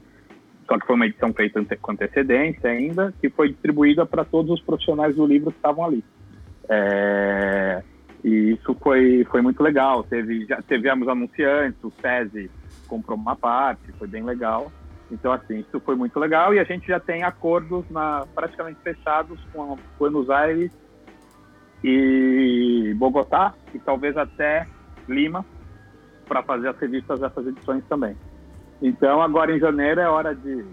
[0.67, 4.63] só que foi uma edição feita com antecedência ainda, que foi distribuída para todos os
[4.63, 6.03] profissionais do livro que estavam ali.
[6.71, 7.83] É,
[8.25, 10.05] e isso foi, foi muito legal.
[10.05, 12.51] Teve, já tivemos anunciantes, o SESI
[12.87, 14.73] comprou uma parte, foi bem legal.
[15.11, 19.41] Então, assim, isso foi muito legal e a gente já tem acordos na, praticamente fechados
[19.53, 20.71] com Buenos Aires
[21.83, 24.67] e Bogotá e talvez até
[25.09, 25.45] Lima
[26.27, 28.15] para fazer as revistas dessas edições também.
[28.83, 30.65] Então, agora em janeiro é hora de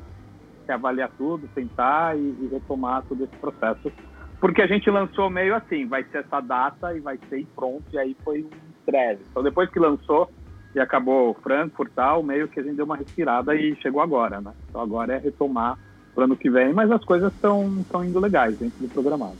[0.68, 3.92] avaliar tudo, tentar e, e retomar todo esse processo.
[4.40, 7.98] Porque a gente lançou meio assim, vai ser essa data e vai ser pronto, e
[7.98, 9.22] aí foi um estresse.
[9.30, 10.30] Então, depois que lançou
[10.76, 14.52] e acabou Frankfurt tal, meio que a gente deu uma respirada e chegou agora, né?
[14.70, 15.80] Então, agora é retomar
[16.14, 19.36] para ano que vem, mas as coisas estão indo legais dentro do programado.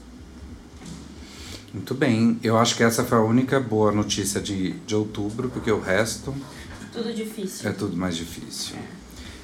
[1.72, 5.70] Muito bem, eu acho que essa foi a única boa notícia de, de outubro, porque
[5.70, 6.34] o resto
[6.92, 7.68] Tudo difícil.
[7.68, 8.76] é tudo mais difícil.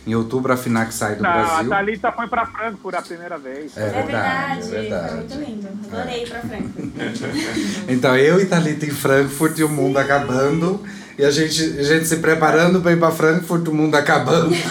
[0.07, 1.69] Em outubro a FINAC sai do Não, a Brasil.
[1.71, 3.77] Thalita foi para Frankfurt a primeira vez.
[3.77, 5.09] É É verdade, verdade, é verdade.
[5.09, 5.69] foi muito lindo.
[5.93, 7.85] Adorei ir pra Frankfurt.
[7.89, 10.81] Então eu e Thalita em Frankfurt e o mundo acabando.
[11.19, 14.51] E a gente, a gente se preparando para ir para Frankfurt, o mundo acabando.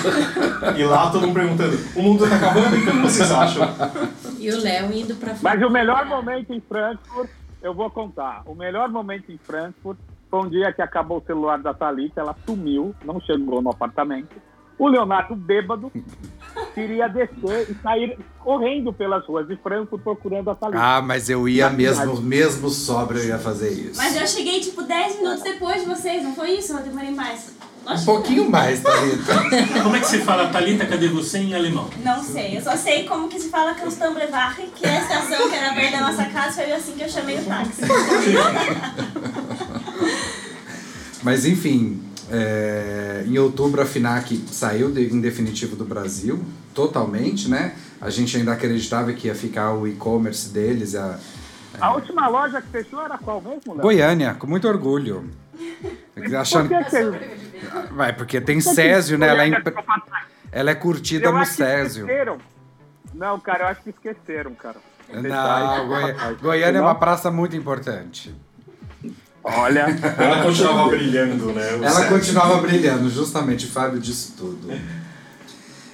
[0.78, 2.78] E lá todo mundo perguntando: o mundo tá acabando?
[2.78, 3.68] E como vocês acham?
[4.38, 7.30] E o Léo indo pra Mas o melhor momento em Frankfurt,
[7.64, 8.44] eu vou contar.
[8.46, 9.98] O melhor momento em Frankfurt
[10.30, 14.36] foi um dia que acabou o celular da Thalita, ela sumiu, não chegou no apartamento.
[14.82, 15.92] O Leonardo, bêbado,
[16.74, 20.80] queria descer e sair correndo pelas ruas de Frankfurt procurando a Thalita.
[20.82, 22.22] Ah, mas eu ia Na mesmo, cidade.
[22.24, 23.98] mesmo sobra, eu ia fazer isso.
[23.98, 26.74] Mas eu cheguei tipo 10 minutos depois de vocês, não foi isso?
[26.74, 27.54] Eu demorei mais.
[27.86, 29.34] Um Lógico que pouquinho mais, Thalita.
[29.84, 31.88] Como é que se fala Thalita, cadê você em alemão?
[32.04, 35.56] Não sei, eu só sei como que se fala Kanstambrevach, que é a estação que
[35.58, 37.82] era perto da nossa casa, foi assim que eu chamei o táxi.
[41.22, 47.76] Mas enfim, é, em outubro a FINAC saiu de- em definitivo do Brasil, totalmente, né?
[48.00, 51.20] A gente ainda acreditava que ia ficar o e-commerce deles, a
[51.80, 53.82] A última loja que fechou era qual mesmo, Léo?
[53.82, 55.30] Goiânia, com muito orgulho.
[56.14, 56.70] Por Achando...
[56.70, 59.28] que que Vai, porque tem Césio, né?
[59.28, 59.74] Ela é, impre-
[60.52, 62.06] ela é curtida Eu no acho que Césio.
[62.06, 62.38] esqueceram.
[63.14, 64.78] Não, cara, eu acho que esqueceram, cara.
[65.14, 68.34] Não, Goi- Goiânia é uma praça muito importante.
[69.44, 69.86] Olha,
[70.18, 71.74] Ela continuava brilhando, né?
[71.74, 72.18] o Ela Sérgio.
[72.18, 74.72] continuava brilhando, justamente, o Fábio disse tudo.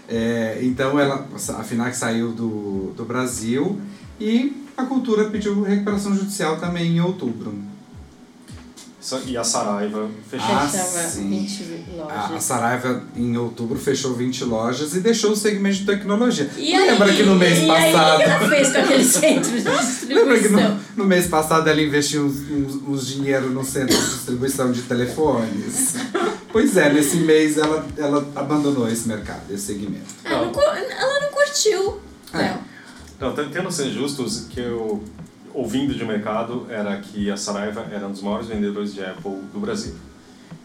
[0.10, 1.26] É, então ela,
[1.58, 3.80] a FINAC saiu do, do Brasil
[4.20, 7.54] e a cultura pediu recuperação judicial também em outubro.
[9.26, 10.48] E a Saraiva fechou.
[10.56, 11.30] Ah, Fechava sim.
[11.30, 11.64] 20
[12.00, 12.44] A, a lojas.
[12.44, 16.50] Saraiva, em outubro, fechou 20 lojas e deixou o segmento de tecnologia.
[16.58, 18.16] E aí, Lembra que no mês e aí, passado.
[18.16, 19.58] o que ela fez com aquele centro de
[20.14, 20.74] Lembra que distribuição?
[20.96, 24.82] no, no mês passado ela investiu uns, uns, uns dinheiro no centro de distribuição de
[24.84, 25.96] telefones?
[26.50, 30.06] Pois é, nesse mês ela, ela abandonou esse mercado, esse segmento.
[30.24, 32.00] Ela não, ela não curtiu.
[32.34, 32.56] É.
[33.20, 35.04] Não, t- tendo ser justos, que eu,
[35.54, 39.60] ouvindo de mercado, era que a Saraiva era um dos maiores vendedores de Apple do
[39.60, 39.94] Brasil.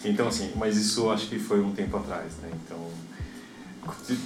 [0.05, 2.49] Então, assim, mas isso acho que foi um tempo atrás, né?
[2.65, 2.79] Então,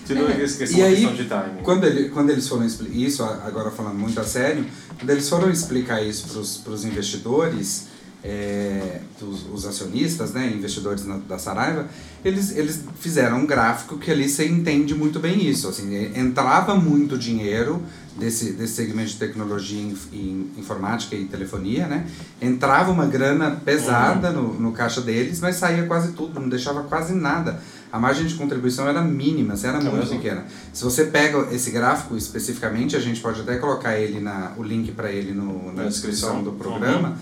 [0.06, 1.62] tirou É, essa questão, aí, de timing.
[1.62, 4.64] Quando, ele, quando eles foram explicar isso, agora falando muito a sério,
[4.98, 7.88] quando eles foram explicar isso para os investidores,
[8.24, 11.88] é, os, os acionistas, né, investidores na- da Saraiva,
[12.24, 15.68] eles, eles fizeram um gráfico que ali você entende muito bem isso.
[15.68, 17.82] Assim, é, entrava muito dinheiro
[18.16, 22.06] desse, desse segmento de tecnologia em, em informática e telefonia, né?
[22.40, 27.14] Entrava uma grana pesada no, no caixa deles, mas saía quase tudo, não deixava quase
[27.14, 27.60] nada.
[27.92, 30.44] A margem de contribuição era mínima, assim, era É muito pequena.
[30.72, 34.92] Se você pega esse gráfico especificamente, a gente pode até colocar ele na, o link
[34.92, 36.42] para ele no, na Na descrição descrição.
[36.42, 37.16] do programa.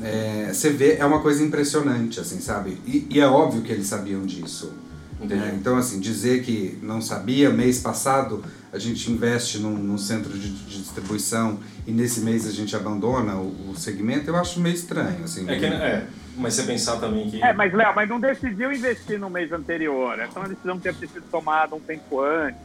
[0.00, 2.78] É, você vê, é uma coisa impressionante, assim, sabe?
[2.86, 4.72] E, e é óbvio que eles sabiam disso.
[5.20, 5.56] Né?
[5.58, 8.44] Então, assim, dizer que não sabia, mês passado
[8.76, 13.34] a gente investe num, num centro de, de distribuição e nesse mês a gente abandona
[13.36, 15.48] o, o segmento, eu acho meio estranho, assim.
[15.48, 17.42] É que, é, mas você pensar também que...
[17.42, 20.18] É, mas Léo, mas não decidiu investir no mês anterior.
[20.20, 22.60] Essa é uma decisão que ter sido tomada um tempo antes.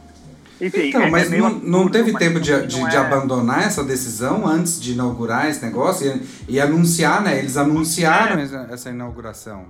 [0.60, 2.94] Enfim, Então, é- mas é não, não absurdo, teve mas tempo de, de, não de
[2.96, 6.06] é- abandonar essa decisão antes de inaugurar esse negócio
[6.46, 7.38] e, e anunciar, né?
[7.38, 9.64] Eles anunciaram essa, essa inauguração.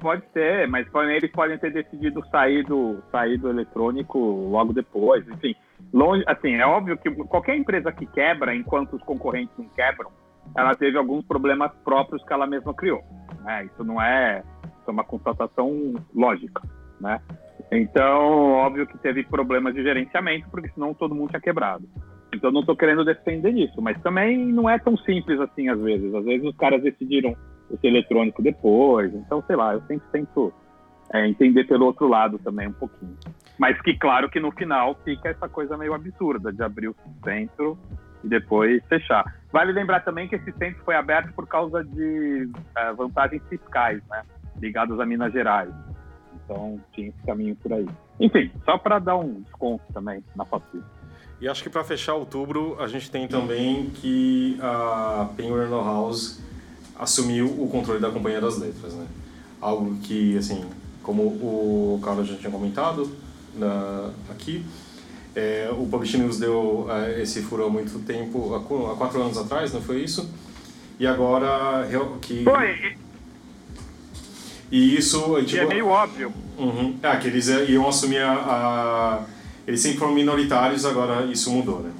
[0.00, 5.26] Pode ser, mas eles podem ter decidido sair do, sair do eletrônico logo depois.
[5.28, 5.54] Enfim,
[5.92, 10.10] longe, assim, é óbvio que qualquer empresa que quebra, enquanto os concorrentes não quebram,
[10.56, 13.02] ela teve alguns problemas próprios que ela mesma criou.
[13.42, 13.64] Né?
[13.64, 16.62] Isso não é, isso é uma constatação lógica,
[17.00, 17.20] né?
[17.70, 21.88] Então, óbvio que teve problemas de gerenciamento, porque senão todo mundo tinha quebrado.
[22.32, 26.14] Então, não estou querendo defender isso, mas também não é tão simples assim às vezes.
[26.14, 27.34] Às vezes os caras decidiram
[27.70, 29.12] esse eletrônico depois.
[29.14, 30.52] Então, sei lá, eu sempre tento
[31.12, 33.16] é, entender pelo outro lado também um pouquinho.
[33.58, 37.78] Mas que, claro, que no final fica essa coisa meio absurda de abrir o centro
[38.22, 39.24] e depois fechar.
[39.52, 44.22] Vale lembrar também que esse centro foi aberto por causa de eh, vantagens fiscais, né?
[44.60, 45.72] Ligados a Minas Gerais.
[46.34, 47.86] Então tinha esse caminho por aí.
[48.20, 50.84] Enfim, só para dar um desconto também na fatura.
[51.40, 56.42] E acho que para fechar outubro, a gente tem também que a Penguin Random House
[56.98, 59.06] assumiu o controle da Companhia das Letras, né?
[59.60, 60.64] Algo que, assim,
[61.02, 63.10] como o Carlos já tinha comentado
[63.54, 64.64] na, aqui,
[65.34, 69.36] é, o Publishing News deu é, esse furo há muito tempo, há, há quatro anos
[69.38, 70.28] atrás, não foi isso?
[70.98, 71.86] E agora
[72.22, 72.96] que Foi,
[74.70, 76.32] e isso e tipo, é meio óbvio.
[76.58, 76.96] Uhum.
[77.02, 79.24] Ah, que eles iam assumir a, a-
[79.66, 81.90] Eles sempre foram minoritários, agora isso mudou, né?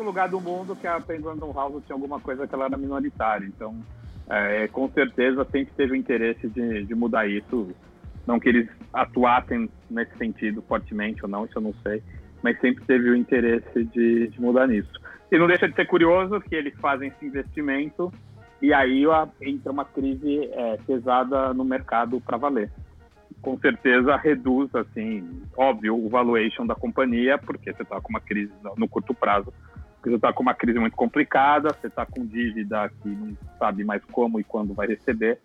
[0.00, 2.76] É único lugar do mundo que a Random House tinha alguma coisa que ela era
[2.76, 3.46] minoritária.
[3.46, 3.76] Então,
[4.28, 7.68] é, com certeza, sempre teve o interesse de, de mudar isso.
[8.26, 12.02] Não que eles atuassem nesse sentido fortemente ou não, isso eu não sei.
[12.42, 14.90] Mas sempre teve o interesse de, de mudar nisso.
[15.30, 18.10] E não deixa de ser curioso que eles fazem esse investimento
[18.62, 19.04] e aí
[19.42, 22.70] entra uma crise é, pesada no mercado para valer.
[23.42, 28.52] Com certeza reduz, assim, óbvio, o valuation da companhia, porque você está com uma crise
[28.76, 29.52] no curto prazo,
[30.00, 33.84] porque você está com uma crise muito complicada, você está com dívida que não sabe
[33.84, 35.38] mais como e quando vai receber.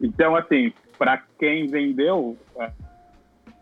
[0.00, 2.70] Então, assim, para quem vendeu é,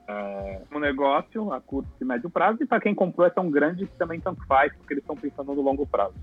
[0.07, 3.87] é, um negócio a curto e médio prazo, e para quem comprou é tão grande
[3.87, 6.15] que também tanto faz, porque eles estão pensando no longo prazo.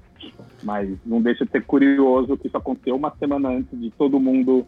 [0.61, 4.67] Mas não deixa de ser curioso que isso aconteceu uma semana antes de todo mundo,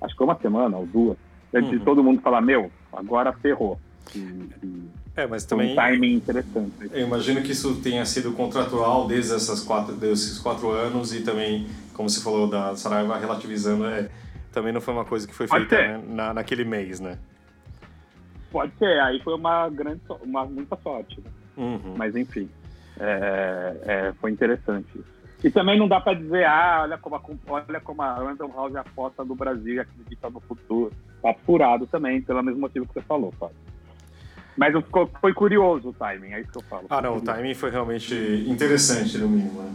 [0.00, 1.18] acho que foi uma semana ou duas,
[1.52, 1.78] antes Uhum.
[1.78, 3.78] de todo mundo falar, meu, agora ferrou.
[4.16, 6.72] E, e É, mas foi um também timing interessante.
[6.92, 11.68] eu imagino que isso tenha sido contratual desde essas quatro, desses quatro anos e também,
[11.92, 14.08] como você falou da Saraiva relativizando, é,
[14.52, 17.18] também não foi uma coisa que foi Pode feita né, na, naquele mês, né?
[18.50, 21.20] Pode ser, aí foi uma grande, uma muita sorte.
[21.20, 21.30] né?
[21.56, 21.94] Uhum.
[21.96, 22.48] Mas enfim,
[22.98, 25.14] é, é, foi interessante isso.
[25.44, 28.74] E também não dá para dizer, ah, olha como a, olha como a Random House
[28.74, 30.90] é a aposta do Brasil e acredita no futuro.
[31.20, 33.56] Tá furado também, pelo mesmo motivo que você falou, Fábio.
[34.56, 36.86] Mas ficou, foi curioso o timing, é isso que eu falo.
[36.88, 38.14] Ah, não, o timing foi realmente
[38.46, 39.72] interessante, no mínimo, né?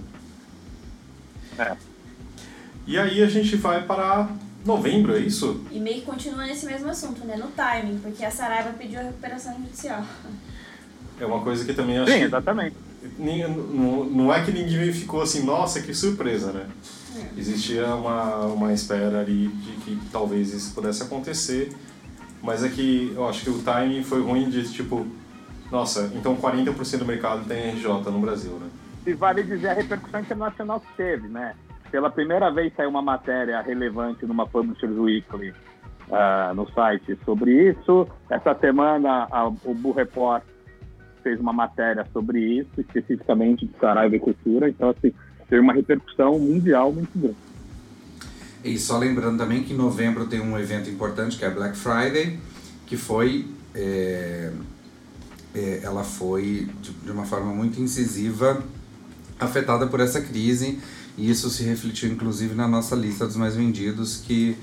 [1.59, 1.77] É.
[2.87, 4.29] E aí a gente vai para
[4.65, 5.63] novembro, é isso?
[5.71, 7.35] E meio que continua nesse mesmo assunto, né?
[7.35, 10.03] No timing, porque a Saraiva pediu a recuperação judicial.
[11.19, 12.75] É uma coisa que também acho Sim, exatamente.
[13.17, 16.67] Não, não é que ninguém ficou assim, nossa, que surpresa, né?
[17.15, 17.39] É.
[17.39, 21.71] Existia uma, uma espera ali de que talvez isso pudesse acontecer,
[22.41, 25.05] mas é que eu acho que o timing foi ruim de tipo,
[25.71, 28.67] nossa, então 40% do mercado tem RJ no Brasil, né?
[29.05, 31.53] E vale dizer a repercussão internacional que teve, né?
[31.91, 35.53] Pela primeira vez saiu uma matéria relevante numa Publishers Weekly
[36.11, 38.07] ah, no site sobre isso.
[38.29, 40.43] Essa semana a- o Bull Report
[41.23, 44.69] fez uma matéria sobre isso, especificamente de Saraiva e Cultura.
[44.69, 45.11] Então, assim,
[45.49, 47.37] teve uma repercussão mundial muito grande.
[48.63, 52.39] E só lembrando também que em novembro tem um evento importante que é Black Friday,
[52.85, 53.47] que foi.
[53.73, 54.51] é,
[55.53, 58.63] é, ela foi de, de uma forma muito incisiva
[59.39, 60.79] afetada por essa crise
[61.17, 64.55] e isso se refletiu inclusive na nossa lista dos mais vendidos que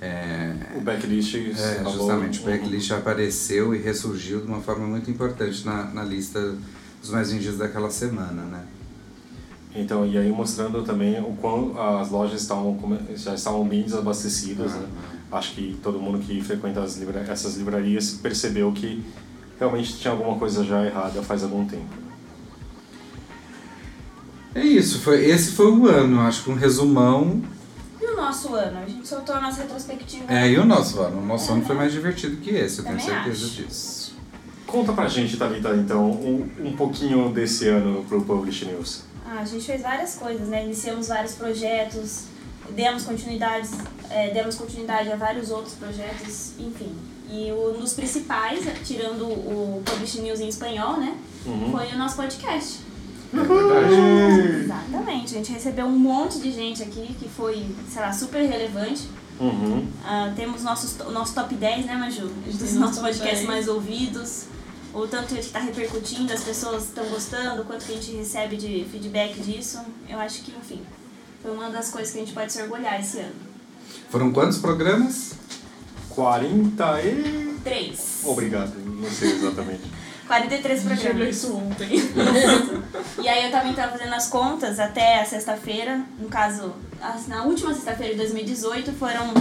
[0.00, 5.66] é, O backlist é, justamente o backlist apareceu e ressurgiu de uma forma muito importante
[5.66, 6.54] na, na lista
[7.00, 8.64] dos mais vendidos daquela semana, né?
[9.74, 12.78] Então, e aí mostrando também o quão as lojas estavam,
[13.14, 14.86] já estavam bem desabastecidas, né?
[15.30, 19.04] Acho que todo mundo que frequenta as livra essas livrarias percebeu que
[19.58, 22.08] realmente tinha alguma coisa já errada faz algum tempo.
[24.54, 27.42] É isso, foi, esse foi o ano, acho que um resumão.
[28.00, 28.78] E o nosso ano?
[28.78, 30.24] A gente soltou a nossa retrospectiva.
[30.32, 31.20] É, e o nosso ano?
[31.20, 33.62] O nosso ano foi mais divertido que esse, eu tenho certeza acho.
[33.62, 34.16] disso.
[34.66, 39.07] Conta pra gente, Thalita, então, um, um pouquinho desse ano pro Publish News.
[39.30, 40.64] Ah, a gente fez várias coisas, né?
[40.64, 42.24] Iniciamos vários projetos,
[42.70, 43.72] demos continuidades,
[44.08, 46.94] é, demos continuidade a vários outros projetos, enfim.
[47.30, 51.14] E um dos principais, tirando o Publish News em espanhol, né?
[51.44, 51.72] Uhum.
[51.72, 52.80] Foi o nosso podcast.
[53.34, 54.64] É verdade.
[54.64, 55.34] Exatamente.
[55.34, 59.02] A gente recebeu um monte de gente aqui que foi, sei lá, super relevante.
[59.38, 59.86] Uhum.
[60.02, 62.28] Ah, temos nossos, o nosso top 10, né, Maju?
[62.46, 63.46] Dos nossos podcasts 10.
[63.46, 64.46] mais ouvidos.
[64.94, 68.56] O tanto que está repercutindo, as pessoas estão gostando, o quanto que a gente recebe
[68.56, 69.78] de feedback disso.
[70.08, 70.80] Eu acho que, enfim,
[71.42, 73.34] foi uma das coisas que a gente pode se orgulhar esse ano.
[74.10, 75.32] Foram quantos programas?
[76.10, 77.54] 40 e...
[77.62, 78.20] Três.
[78.24, 79.82] Obrigado, não sei exatamente.
[80.26, 81.36] 43 Chegou programas.
[81.36, 81.88] isso ontem.
[83.22, 87.44] E aí eu também estava fazendo as contas até a sexta-feira, no caso, as- na
[87.44, 89.32] última sexta-feira de 2018 foram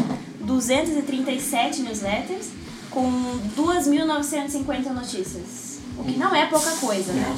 [0.41, 2.47] 237 newsletters,
[2.97, 5.81] com 2.950 notícias.
[5.99, 7.35] O que não é pouca coisa, né?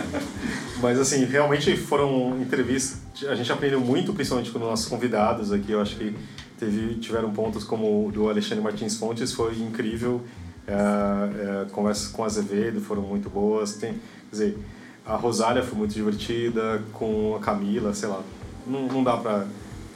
[0.82, 2.98] Mas assim, realmente foram entrevistas.
[3.30, 5.72] A gente aprendeu muito, principalmente com os nossos convidados aqui.
[5.72, 6.14] Eu acho que
[6.58, 10.20] teve, tiveram pontos como o do Alexandre Martins Fontes, foi incrível.
[10.66, 13.76] É, é, conversas com a Azevedo foram muito boas.
[13.76, 14.58] Tem, quer dizer,
[15.06, 18.22] a Rosália foi muito divertida, com a Camila, sei lá.
[18.66, 19.46] Não, não dá pra.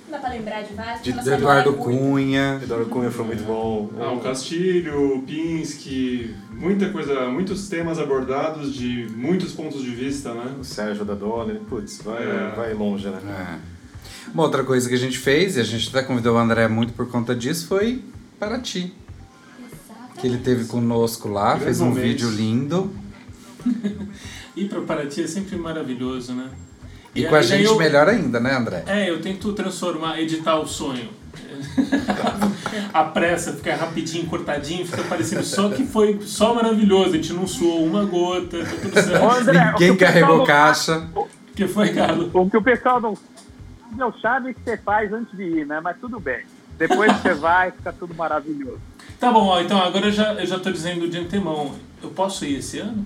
[0.08, 1.02] Não dá pra lembrar de várias.
[1.02, 1.74] De- de Eduardo.
[1.74, 2.58] Cunha.
[2.62, 3.90] Eduardo Cunha foi muito bom.
[4.00, 10.32] Ah, o Castilho, o Pinsky, muita coisa, muitos temas abordados de muitos pontos de vista,
[10.32, 10.54] né?
[10.58, 12.52] O Sérgio da Donner, putz, vai, É.
[12.56, 13.18] vai longe, né?
[13.28, 13.78] É.
[14.32, 16.92] Uma outra coisa que a gente fez, e a gente até convidou o André muito
[16.94, 18.02] por conta disso, foi
[18.38, 18.94] Paraty.
[20.18, 22.08] Que ele teve conosco lá, Grandes fez um momentos.
[22.10, 22.90] vídeo lindo.
[24.56, 26.50] Ir para Paraty é sempre maravilhoso, né?
[27.14, 28.84] E, com a gente eu- melhor ainda, né, André?
[28.86, 31.08] É, eu tento transformar, editar o sonho.
[32.92, 37.10] a pressa, ficar rapidinho, cortadinho, fica parecendo só que foi só maravilhoso.
[37.10, 39.40] A gente não suou uma gota, tá tudo Ô, certo.
[39.40, 41.08] André, Ninguém carregou caixa.
[41.14, 42.30] O que foi, Carlos?
[42.32, 45.66] O que o pessoal não sabe é o charme que você faz antes de ir,
[45.66, 45.80] né?
[45.80, 46.40] Mas tudo bem.
[46.78, 48.78] Depois você vai, fica tudo maravilhoso.
[49.18, 51.74] Tá bom, ó, então agora eu já, eu já tô dizendo de antemão.
[52.00, 53.04] Eu posso ir esse ano?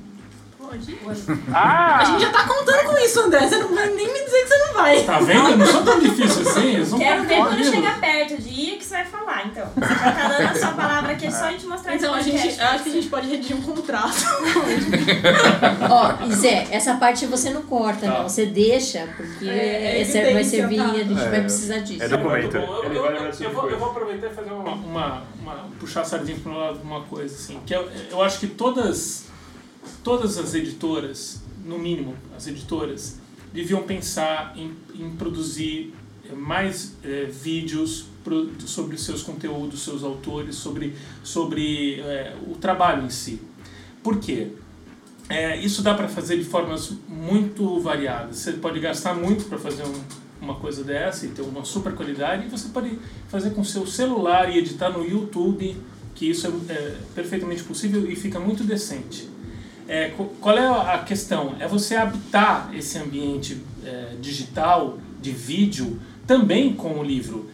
[1.04, 1.24] Pode.
[1.52, 1.98] Ah!
[1.98, 3.46] A gente já tá contando com isso, André.
[3.48, 5.02] Você não vai nem me dizer que você não vai.
[5.02, 5.56] Tá vendo?
[5.58, 6.98] Não sou tão difícil assim.
[6.98, 9.66] Quero ver quando chegar perto de ir que você vai falar, então.
[9.74, 12.22] Você vai estar dando a sua palavra aqui, é só a gente mostrar Então a
[12.22, 14.16] gente, acho que a gente pode redigir um contrato.
[15.90, 18.18] Ó, Zé, essa parte você não corta, Tá.
[18.18, 18.28] não.
[18.28, 20.84] Você deixa, porque É, é esse vai servir, tá?
[20.84, 22.02] a gente É, vai precisar disso.
[22.02, 22.56] é documento.
[22.56, 23.04] Eu, eu-
[23.40, 27.02] eu- vou, eu vou aproveitar e fazer uma, uma, uma- puxar a sardinha lado uma
[27.02, 29.24] coisa assim, que eu, eu acho que todas
[30.02, 33.18] todas as editoras, no mínimo as editoras,
[33.52, 35.92] deviam pensar em, em produzir
[36.28, 43.04] eh, mais eh, vídeos pro- sobre seus conteúdos, seus autores, sobre sobre eh, o trabalho
[43.04, 43.40] em si.
[44.02, 44.48] Por quê?
[45.28, 48.36] É, isso dá para fazer de formas muito variadas.
[48.38, 50.02] Você pode gastar muito para fazer um-
[50.40, 54.50] uma coisa dessa e ter uma super qualidade, e você pode fazer com seu celular
[54.54, 55.76] e editar no YouTube,
[56.16, 59.28] que isso é, é perfeitamente possível e fica muito decente.
[59.88, 61.56] É, qual é a questão?
[61.58, 67.50] É você habitar esse ambiente é, digital, de vídeo, também com o livro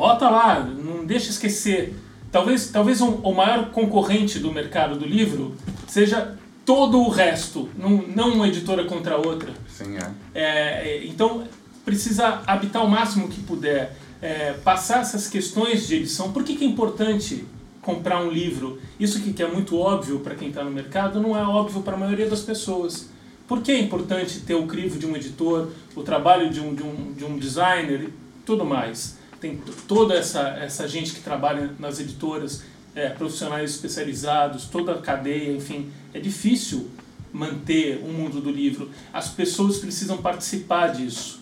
[0.00, 1.94] bota lá, não deixa esquecer.
[2.32, 5.54] Talvez, talvez um, o maior concorrente do mercado do livro
[5.86, 9.52] seja todo o resto, não, não uma editora contra a outra.
[9.68, 10.10] Sim, é.
[10.34, 11.44] É, é, então,
[11.84, 16.32] precisa habitar o máximo que puder, é, passar essas questões de edição.
[16.32, 17.44] Por que, que é importante
[17.82, 18.80] comprar um livro?
[18.98, 21.98] Isso que, é muito óbvio para quem está no mercado, não é óbvio para a
[21.98, 23.10] maioria das pessoas.
[23.48, 26.82] Por que é importante ter o crivo de um editor, o trabalho de um, de
[26.82, 28.12] um, de um designer e
[28.46, 29.18] tudo mais?
[29.40, 32.62] Tem toda essa, essa gente que trabalha nas editoras,
[32.94, 35.90] é, profissionais especializados, toda a cadeia, enfim.
[36.12, 36.90] É difícil
[37.32, 38.90] manter o mundo do livro.
[39.12, 41.39] As pessoas precisam participar disso.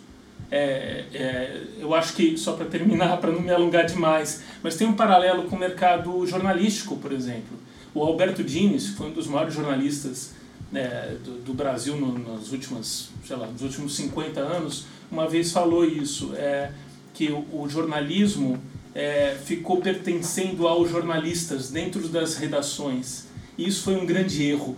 [0.51, 4.87] É, é, eu acho que, só para terminar, para não me alongar demais, mas tem
[4.87, 7.59] um paralelo com o mercado jornalístico, por exemplo.
[7.95, 10.35] O Alberto Dines foi um dos maiores jornalistas
[10.75, 15.53] é, do, do Brasil no, nas últimas, sei lá, nos últimos 50 anos, uma vez
[15.53, 16.71] falou isso, é,
[17.15, 18.61] que o, o jornalismo
[18.95, 23.27] é, ficou pertencendo aos jornalistas dentro das redações.
[23.57, 24.77] E isso foi um grande erro.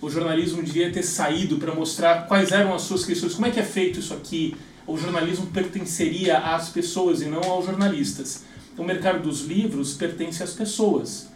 [0.00, 3.58] O jornalismo devia ter saído para mostrar quais eram as suas questões, como é que
[3.58, 4.56] é feito isso aqui.
[4.88, 8.42] O jornalismo pertenceria às pessoas e não aos jornalistas.
[8.76, 11.28] O mercado dos livros pertence às pessoas.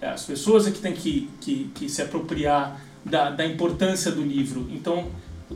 [0.00, 4.22] É, As pessoas é que têm que, que, que se apropriar da, da importância do
[4.22, 4.68] livro.
[4.70, 5.08] Então,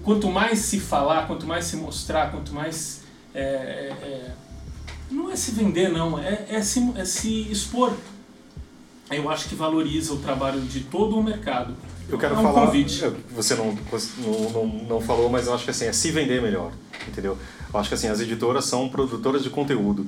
[0.03, 3.03] quanto mais se falar, quanto mais se mostrar, quanto mais.
[3.35, 4.31] é, é, é,
[5.11, 7.97] não é se vender, não, é, é, se, é se expor.
[9.11, 11.75] Eu acho que valoriza o trabalho de todo o mercado.
[12.09, 12.67] Eu quero é um falar.
[12.67, 13.03] convite.
[13.35, 13.77] Você não,
[14.53, 16.73] não, não, falou, mas eu acho que assim, é se vender melhor.
[17.07, 17.37] Entendeu?
[17.73, 20.07] Eu acho que assim, as editoras são produtoras de conteúdo.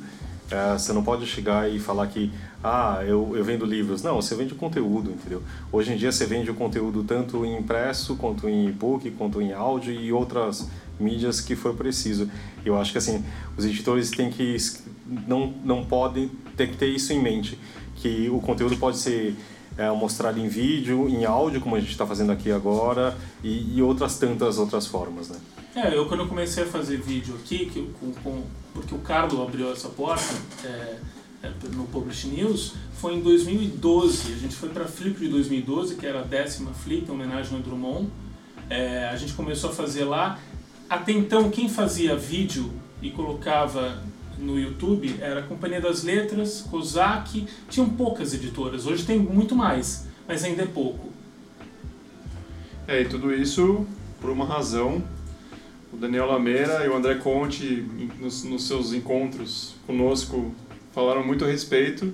[0.50, 2.30] É, você não pode chegar e falar que
[2.62, 4.02] ah, eu, eu vendo livros.
[4.02, 5.42] Não, você vende conteúdo, entendeu?
[5.72, 9.52] Hoje em dia você vende o conteúdo tanto em impresso, quanto em e-book, quanto em
[9.52, 10.68] áudio e outras
[11.00, 12.30] mídias que for preciso.
[12.64, 13.24] Eu acho que assim,
[13.56, 14.56] os editores têm que
[15.26, 17.58] não não podem ter que ter isso em mente,
[18.06, 19.34] que o conteúdo pode ser
[19.76, 23.82] é, mostrado em vídeo, em áudio, como a gente está fazendo aqui agora, e, e
[23.82, 25.38] outras tantas outras formas, né?
[25.74, 28.42] É, eu quando eu comecei a fazer vídeo aqui, que, com, com,
[28.72, 30.34] porque o Carlos abriu essa porta
[30.64, 30.96] é,
[31.42, 34.32] é, no Publish News, foi em 2012.
[34.32, 37.56] A gente foi para a Flip de 2012, que era a décima Flip, em homenagem
[37.56, 38.08] ao Drummond.
[38.70, 40.38] É, a gente começou a fazer lá.
[40.88, 44.02] Até então, quem fazia vídeo e colocava
[44.38, 48.86] no YouTube era Companhia das Letras, Kozak, tinham poucas editoras.
[48.86, 51.12] Hoje tem muito mais, mas ainda é pouco.
[52.88, 53.86] É, e tudo isso
[54.20, 55.02] por uma razão.
[55.92, 57.86] O Daniel Lameira e o André Conte,
[58.20, 60.54] nos, nos seus encontros conosco,
[60.92, 62.12] falaram muito a respeito,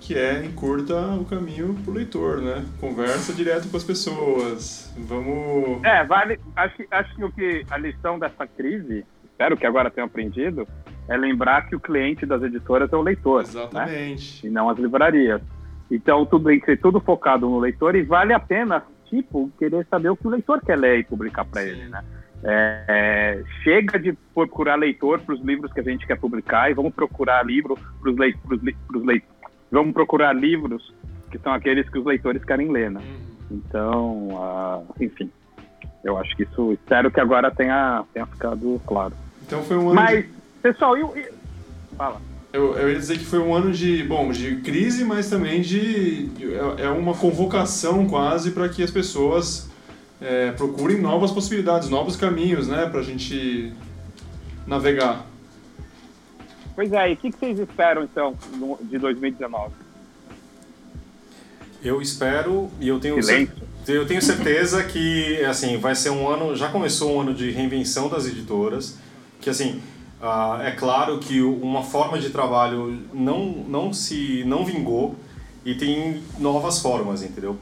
[0.00, 2.64] que é encurta o caminho pro leitor, né?
[2.78, 4.90] Conversa direto com as pessoas.
[4.96, 5.82] Vamos.
[5.84, 6.38] É, vale.
[6.54, 10.66] Acho, que- acho que o que a lição dessa crise, espero que agora tenham aprendido,
[11.10, 13.42] é lembrar que o cliente das editoras é o leitor.
[13.42, 13.48] Né?
[13.48, 14.46] Exatamente.
[14.46, 15.42] e não as livrarias.
[15.90, 19.84] Então tudo tem que ser tudo focado no leitor e vale a pena, tipo, querer
[19.90, 22.02] saber o que o leitor quer ler e publicar para ele, né?
[22.42, 26.74] É, é, chega de procurar leitor para os livros que a gente quer publicar e
[26.74, 28.38] vamos procurar livro para os leit
[29.70, 30.94] vamos procurar livros
[31.30, 33.00] que são aqueles que os leitores querem ler, né?
[33.50, 35.30] Então, ah, enfim,
[36.04, 39.12] eu acho que isso, espero que agora tenha, tenha ficado claro.
[39.46, 39.94] Então foi um ano.
[39.94, 41.28] Mas, de- pessoal, e, o- e...
[41.96, 42.20] fala.
[42.52, 46.26] Eu, eu ia dizer que foi um ano de, bom, de crise, mas também de,
[46.26, 49.68] de- é, é uma convocação quase para que as pessoas
[50.20, 53.72] é, procurem novas possibilidades, novos caminhos, né, para a gente
[54.66, 55.24] navegar.
[56.74, 59.72] Pois é, e o que, que vocês esperam, então, no- de 2019?
[61.82, 63.54] Eu espero e eu tenho, Silêncio.
[63.88, 66.54] eu tenho certeza que assim vai ser um ano.
[66.54, 68.98] Já começou um ano de reinvenção das editoras.
[69.40, 69.80] Que assim
[70.22, 75.14] ah, é claro que uma forma de trabalho não não se não vingou
[75.64, 77.56] e tem novas formas, entendeu?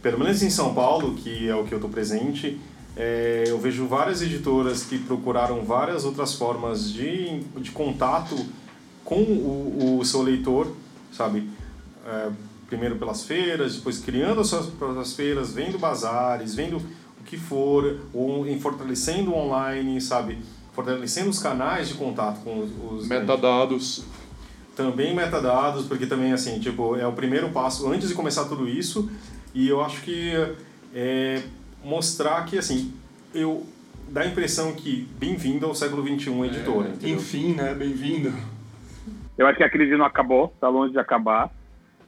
[0.00, 2.60] Pelo menos em São Paulo, que é o que eu estou presente,
[2.96, 8.36] é, eu vejo várias editoras que procuraram várias outras formas de, de contato
[9.04, 10.70] com o, o seu leitor,
[11.12, 11.48] sabe?
[12.06, 12.30] É,
[12.68, 18.00] primeiro pelas feiras, depois criando as suas próprias feiras, vendo bazares, vendo o que for,
[18.12, 20.38] ou fortalecendo online, sabe?
[20.74, 24.04] Fortalecendo os canais de contato com os, os Metadados.
[24.76, 29.08] também metadados, porque também, assim, tipo, é o primeiro passo antes de começar tudo isso.
[29.54, 30.32] E eu acho que
[30.92, 31.42] é
[31.84, 32.92] mostrar que, assim,
[33.32, 33.64] eu
[34.08, 37.16] dá a impressão que bem-vindo ao século XXI editora, entendeu?
[37.16, 38.32] Enfim, né, bem-vindo.
[39.36, 41.50] Eu acho que a crise não acabou, está longe de acabar.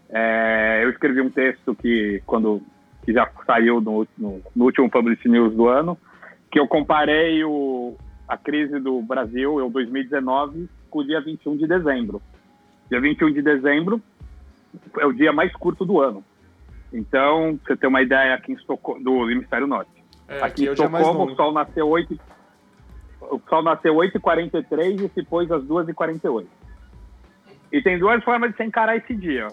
[0.09, 2.63] É, eu escrevi um texto que, quando,
[3.05, 5.99] que já saiu no, no, no último Public News do ano,
[6.51, 7.97] que eu comparei o,
[8.29, 12.21] a crise do Brasil, eu 2019, com o dia 21 de dezembro.
[12.91, 14.01] Dia 21 de dezembro
[14.99, 16.25] é o dia mais curto do ano.
[16.93, 19.91] Então, você ter uma ideia aqui em Estocolmo, do Hemisfério Norte.
[20.29, 21.37] É, Aqui em é o Estocolmo, o longo.
[21.37, 22.19] sol nasceu 8
[23.21, 26.47] o sol nasceu 8h43 e se pôs às 2h48.
[27.73, 29.49] E tem duas formas de você encarar esse dia.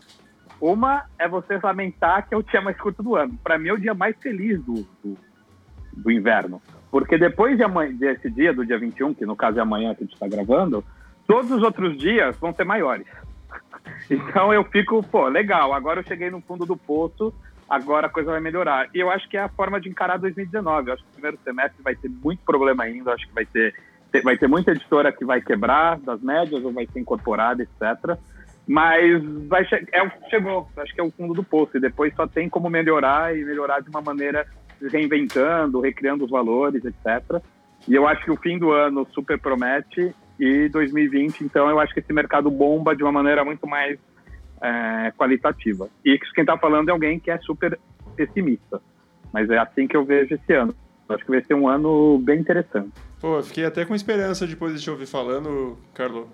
[0.62, 3.38] Uma é você lamentar que é o dia mais curto do ano.
[3.44, 5.18] Para mim é o dia mais feliz do, do,
[5.94, 6.62] do inverno.
[6.94, 10.04] Porque depois de amanhã, desse dia, do dia 21, que no caso é amanhã que
[10.04, 10.86] a gente está gravando,
[11.26, 13.08] todos os outros dias vão ser maiores.
[14.10, 17.34] Então eu fico, pô, legal, agora eu cheguei no fundo do poço,
[17.68, 18.90] agora a coisa vai melhorar.
[18.94, 20.88] E eu acho que é a forma de encarar 2019.
[20.88, 23.46] Eu acho que o primeiro semestre vai ter muito problema ainda, eu acho que vai
[23.46, 23.74] ter,
[24.24, 28.18] vai ter muita editora que vai quebrar das médias ou vai ser incorporada, etc.
[28.68, 31.76] Mas vai che é, chegou, acho que é o fundo do poço.
[31.76, 34.48] E depois só tem como melhorar e melhorar de uma maneira
[34.92, 37.42] reinventando, recriando os valores, etc.
[37.88, 41.94] E eu acho que o fim do ano super promete e 2020, então eu acho
[41.94, 44.00] que esse mercado bomba de uma maneira muito mais
[44.62, 45.90] é, qualitativa.
[46.04, 47.78] E quem está falando é alguém que é super
[48.16, 48.82] pessimista.
[49.32, 50.74] Mas é assim que eu vejo esse ano.
[51.10, 52.92] Eu acho que vai ser um ano bem interessante.
[53.20, 56.28] Pô, fiquei até com esperança depois de te ouvir falando, Carlos.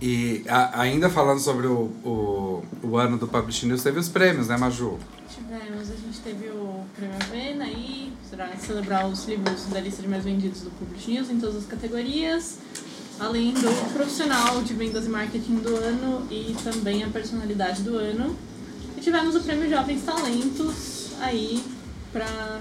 [0.00, 4.48] E a- ainda falando sobre o, o, o ano do Publish News, teve os prêmios,
[4.48, 4.98] né, Maju?
[5.28, 10.08] Tivemos, a gente teve o Prêmio Avena aí, para celebrar os livros da lista de
[10.08, 12.58] mais vendidos do Publish News em todas as categorias,
[13.18, 18.34] além do profissional de vendas e marketing do ano e também a personalidade do ano.
[18.96, 21.62] E tivemos o Prêmio Jovens Talentos aí
[22.12, 22.60] para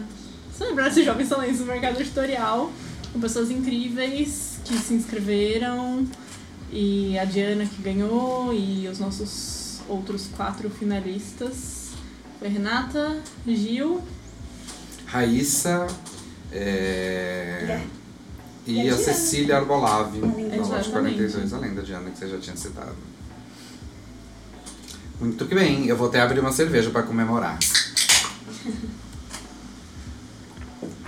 [0.58, 2.70] celebrar esses jovens talentos no mercado editorial,
[3.14, 6.06] com pessoas incríveis que se inscreveram
[6.72, 11.90] e a Diana que ganhou e os nossos outros quatro finalistas
[12.38, 14.02] foi Renata, Gil,
[15.06, 15.88] Raíssa
[16.52, 17.82] é,
[18.68, 18.98] E e a a.
[18.98, 20.90] Cecília Arbolave, da Loja Exatamente.
[20.92, 22.96] 42, além da Diana, que você já tinha citado.
[25.20, 27.58] Muito que bem, eu vou até abrir uma cerveja para comemorar.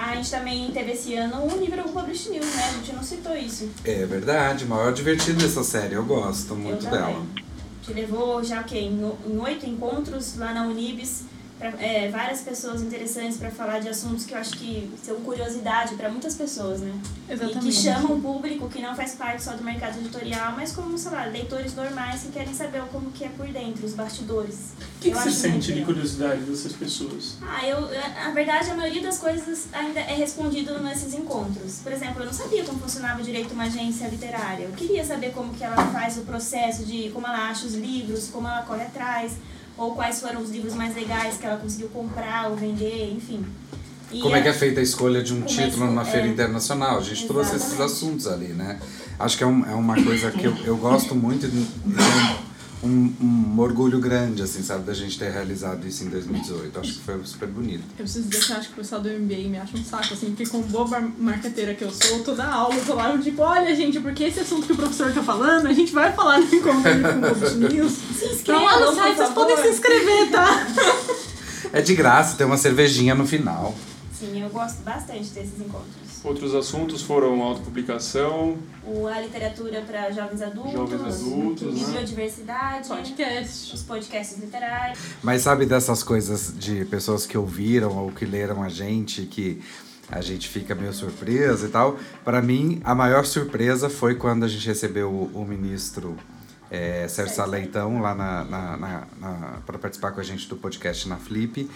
[0.01, 2.63] A gente também teve esse ano o nível Publish News, né?
[2.69, 3.69] A gente não citou isso.
[3.85, 7.23] É verdade, o maior divertido dessa série, eu gosto muito eu dela.
[7.83, 8.79] gente levou já o quê?
[8.79, 11.25] Em oito encontros lá na Unibis.
[11.61, 15.93] Pra, é, várias pessoas interessantes para falar de assuntos que eu acho que são curiosidade
[15.93, 16.91] para muitas pessoas, né?
[17.25, 17.73] E que Exatamente.
[17.73, 21.25] chamam o público que não faz parte só do mercado editorial, mas como, sei lá,
[21.25, 24.71] leitores normais que querem saber como que é por dentro, os bastidores.
[24.97, 27.37] O que, que você sente de curiosidade dessas pessoas?
[27.41, 31.79] Ah, eu, na verdade, a maioria das coisas ainda é respondido nesses encontros.
[31.83, 34.65] Por exemplo, eu não sabia como funcionava direito uma agência literária.
[34.65, 38.29] Eu queria saber como que ela faz o processo de como ela acha os livros,
[38.29, 39.33] como ela corre atrás,
[39.77, 43.45] ou quais foram os livros mais legais que ela conseguiu comprar ou vender, enfim.
[44.11, 46.29] E Como é que é feita a escolha de um é título numa feira é.
[46.29, 46.97] internacional?
[46.97, 47.93] A gente trouxe esses Exatamente.
[47.93, 48.79] assuntos ali, né?
[49.17, 52.40] Acho que é, um- é uma coisa que eu, eu gosto muito de, de
[52.83, 56.79] um, um orgulho grande, assim, sabe, da gente ter realizado isso em 2018.
[56.79, 57.83] Acho que foi super bonito.
[57.97, 60.13] Eu preciso dizer que eu acho que o pessoal do MBA me acha um saco,
[60.13, 63.75] assim, porque como boa mar- marqueteira que eu sou, toda aula eu eu tipo, olha
[63.75, 66.81] gente, porque esse assunto que o professor tá falando, a gente vai falar no encontro
[66.91, 67.91] com o News.
[68.17, 70.67] Se Então lá no inscrevam, site vocês podem se inscrever, tá?
[71.73, 73.73] É de graça, tem uma cervejinha no final.
[74.19, 76.00] Sim, eu gosto bastante desses encontros.
[76.23, 81.93] Outros assuntos foram autopublicação, O, a literatura para jovens adultos, Jovens adultos, né?
[81.93, 83.73] biodiversidade, Podcast.
[83.73, 84.99] os podcasts literários.
[85.23, 89.61] Mas sabe dessas coisas de pessoas que ouviram ou que leram a gente, que
[90.11, 91.97] a gente fica meio surpresa e tal?
[92.23, 96.15] Para mim, a maior surpresa foi quando a gente recebeu o, o ministro
[96.69, 101.07] é, Sérgio Sá Leitão lá na, na, na, para participar com a gente do podcast
[101.09, 101.69] na Flip.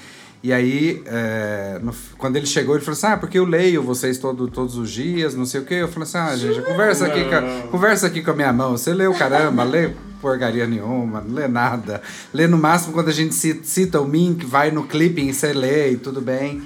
[0.44, 4.18] E aí, é, no- quando ele chegou, ele falou assim: Ah, porque eu leio vocês
[4.20, 5.76] todo, todos os dias, não sei o quê.
[5.76, 8.72] Eu falei assim: Ah, gente, conversa aqui, com a, conversa aqui com a minha mão.
[8.78, 9.90] Você leu caramba, lê
[10.22, 12.02] porcaria nenhuma, não lê nada.
[12.34, 15.52] Lê no máximo quando a gente ci- cita o Mink, vai no clipping e você
[15.54, 16.62] lê e tudo bem.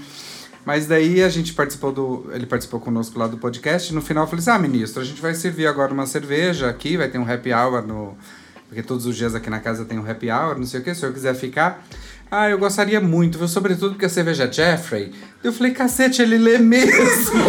[0.65, 2.30] Mas daí a gente participou do.
[2.34, 3.91] Ele participou conosco lá do podcast.
[3.91, 6.70] E no final eu falei assim: ah, ministro, a gente vai servir agora uma cerveja
[6.70, 8.17] aqui, vai ter um happy hour no.
[8.67, 10.91] Porque todos os dias aqui na casa tem um happy hour, não sei o que,
[10.91, 11.84] se o senhor quiser ficar.
[12.32, 13.48] Ah, eu gostaria muito, viu?
[13.48, 15.12] Sobretudo porque a cerveja é Jeffrey.
[15.44, 17.40] Eu falei, cacete, ele lê mesmo.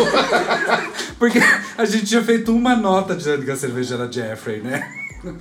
[1.19, 1.39] porque
[1.77, 4.91] a gente tinha feito uma nota dizendo que a cerveja era Jeffrey, né?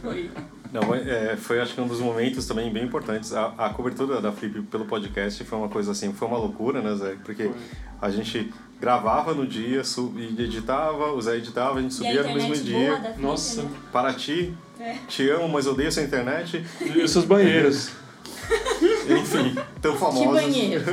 [0.02, 0.30] Foi.
[0.74, 3.34] Não, mas, é, foi acho que um dos momentos também bem importantes.
[3.34, 6.94] A, a cobertura da Flip pelo podcast foi uma coisa assim, foi uma loucura, né,
[6.96, 7.16] Zé?
[7.24, 7.50] Porque
[8.02, 12.24] a gente gravava no dia su- e editava, o Zé editava, a gente E a
[12.24, 12.98] subia no mesmo dia.
[12.98, 13.64] Flip, Nossa.
[13.64, 13.70] né?
[13.92, 14.96] Para ti, É.
[15.08, 16.64] te amo, mas odeio essa internet.
[16.82, 17.90] e os seus banheiros.
[19.20, 20.32] Enfim, tão Que famosos.
[20.34, 20.84] banheiro.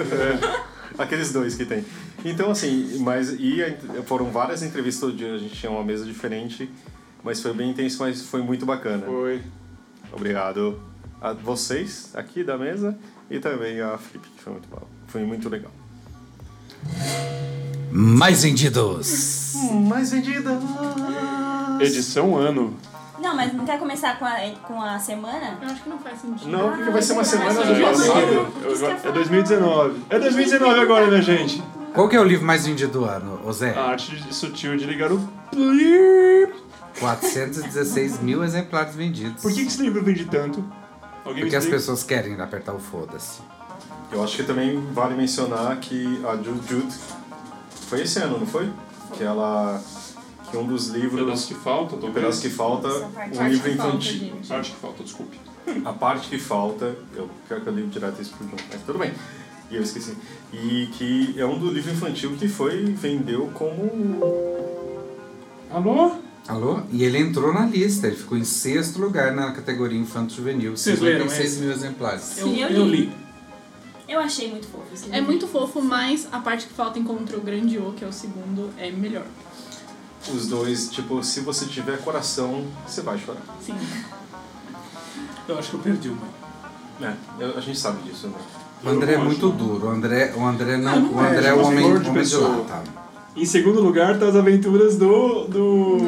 [0.99, 1.85] Aqueles dois que tem.
[2.25, 3.63] Então, assim, mas e
[4.07, 6.71] foram várias entrevistas todo dia, a gente tinha uma mesa diferente,
[7.23, 9.05] mas foi bem intenso, mas foi muito bacana.
[9.07, 9.43] Foi.
[10.13, 10.81] Obrigado
[11.21, 12.97] a vocês aqui da mesa
[13.31, 14.83] e também a Flip, que foi muito bom.
[15.09, 15.71] Foi muito legal.
[17.91, 19.55] Mais vendidos!
[19.89, 20.59] Mais vendida!
[21.81, 22.77] Edição ano.
[23.19, 25.59] Não, mas não quer começar com a, com a semana?
[25.63, 26.51] Eu acho que não faz sentido.
[26.51, 27.97] Não, porque vai ser uma Ah, semana do verdade.
[27.97, 28.73] passado.
[28.73, 29.13] É falar.
[29.13, 30.01] 2019.
[30.11, 31.63] É 2019 agora, minha gente.
[31.95, 33.75] Qual que é o livro mais vendido do ano, ô Zé?
[33.75, 35.19] A arte sutil de ligar o
[35.51, 36.53] plip.
[37.01, 39.43] 416 mil exemplares vendidos.
[39.43, 40.65] Por que que esse livro vende tanto?
[41.25, 43.41] Alguém Porque as pessoas querem apertar o foda-se.
[44.13, 46.95] Eu acho que também vale mencionar que a Jude Jude
[47.89, 48.71] foi esse ano, não foi?
[49.15, 49.81] Que ela.
[50.51, 51.45] Que um dos O pedaço livros.
[51.47, 53.35] que falta, O pedaço que falta, parte.
[53.35, 54.19] um Parte livro falta, infantil.
[54.21, 54.53] gente.
[54.53, 55.41] Arte que falta, desculpe.
[55.85, 58.99] A parte que falta, eu quero que eu livro direto isso pro João, mas tudo
[58.99, 59.13] bem.
[59.71, 60.17] E eu esqueci.
[60.53, 64.21] E que é um do livro infantil que foi, vendeu como.
[65.71, 66.13] Alô?
[66.47, 66.81] Alô?
[66.93, 70.77] E ele entrou na lista, ele ficou em sexto lugar na categoria Infanto Juvenil.
[70.77, 71.61] Vocês leram 56 esse?
[71.61, 72.39] mil exemplares.
[72.39, 73.11] Eu, Sim, eu eu li.
[74.09, 75.25] Eu achei muito fofo esse É livro.
[75.27, 78.71] muito fofo, mas a parte que falta encontra o grande O, que é o segundo,
[78.79, 79.27] é melhor.
[80.35, 83.41] Os dois, tipo, se você tiver coração, você vai chorar.
[83.65, 83.75] Sim.
[85.49, 86.37] Eu acho que eu perdi uma.
[87.09, 88.35] É, eu- a gente sabe disso, né?
[88.85, 89.87] O André é muito duro.
[89.87, 91.01] O André, o André não.
[91.01, 92.49] não o é, André é é o um homem, de homem de pessoa.
[92.59, 92.83] lata.
[93.37, 95.47] Em segundo lugar tá as aventuras do.
[95.47, 95.99] do.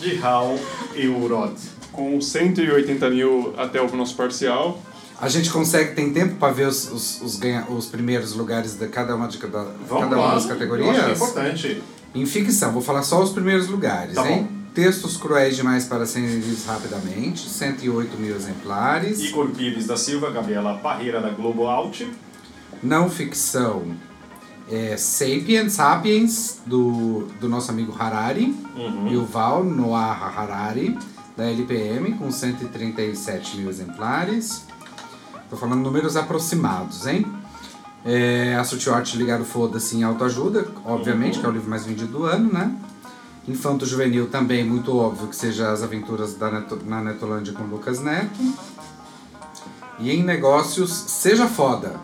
[0.00, 0.58] de Hal
[0.94, 1.54] Eurod.
[1.92, 4.80] com 180 mil até o nosso parcial.
[5.18, 8.86] A gente consegue, tem tempo pra ver os, os, os, ganha, os primeiros lugares de
[8.88, 11.16] cada uma, de cada, Vamos cada uma das Eu acho que é categorias?
[11.16, 11.82] importante.
[12.14, 14.42] Em ficção, vou falar só os primeiros lugares, Tá hein?
[14.50, 14.56] bom.
[14.74, 19.18] Textos cruéis demais para serem lidos rapidamente, 108 mil exemplares.
[19.20, 22.06] Igor Pires da Silva, Gabriela Parreira da Globo Out.
[22.82, 23.96] Não ficção,
[24.70, 29.08] é Sapiens, Sapiens, do, do nosso amigo Harari, Uhum.
[29.08, 30.98] Yuval Noah Harari,
[31.36, 34.64] da LPM, com 137 mil exemplares.
[35.48, 37.26] Tô falando números aproximados, hein?
[38.04, 42.24] É, Astro Art ligado Foda-se em Autoajuda, obviamente, que é o livro mais vendido do
[42.24, 42.74] ano, né?
[43.48, 48.00] Infanto Juvenil também, muito óbvio que seja As Aventuras da Neto, na Netolândia com Lucas
[48.00, 48.38] Neto.
[49.98, 51.94] E em negócios, seja foda.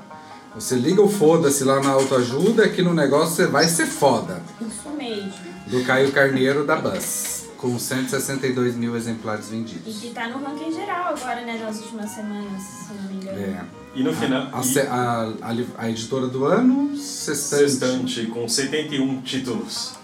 [0.55, 4.43] Você liga o foda-se lá na autoajuda que no negócio você vai ser foda.
[4.61, 5.33] Isso mesmo.
[5.67, 9.99] Do Caio Carneiro da Bus, com 162 mil exemplares E vendidos.
[10.01, 13.39] que tá no ranking geral agora, né, nas últimas semanas, se não me engano.
[13.39, 13.65] É.
[13.95, 15.33] E no final, A, e- a,
[15.81, 17.71] a, a editora do ano, Sextante.
[17.71, 19.95] Sextante, com 71 títulos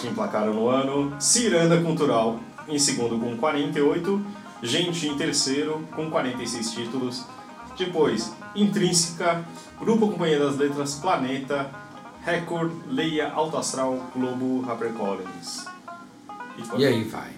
[0.00, 1.14] que emplacaram no ano.
[1.20, 4.24] Ciranda Cultural em segundo com 48.
[4.62, 7.24] Gente em terceiro com 46 títulos.
[7.78, 9.44] Depois, Intrínseca,
[9.78, 11.70] Grupo Companhia das Letras, Planeta,
[12.24, 15.66] Record, Leia, Alto Astral, Globo, HarperCollins.
[16.76, 17.30] E aí vai.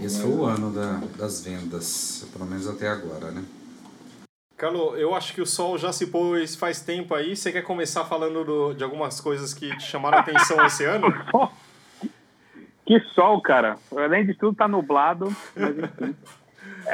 [0.00, 3.44] Esse foi o ano da- das vendas, pelo menos até agora, né?
[4.56, 7.36] Carlos, eu acho que o sol já se pôs faz tempo aí.
[7.36, 11.08] Você quer começar falando do- de algumas coisas que te chamaram a atenção esse ano?
[12.84, 13.78] Que sol, cara.
[13.96, 16.16] Além de tudo, tá nublado, mas enfim.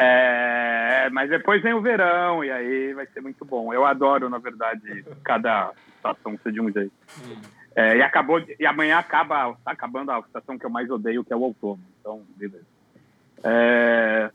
[0.01, 3.73] É, mas depois vem o verão e aí vai ser muito bom.
[3.73, 6.93] Eu adoro, na verdade, cada estação ser de um jeito.
[7.75, 11.33] É, e acabou e amanhã acaba, tá acabando a estação que eu mais odeio, que
[11.33, 11.81] é o outono.
[12.01, 12.65] Então, beleza.
[13.43, 14.31] É,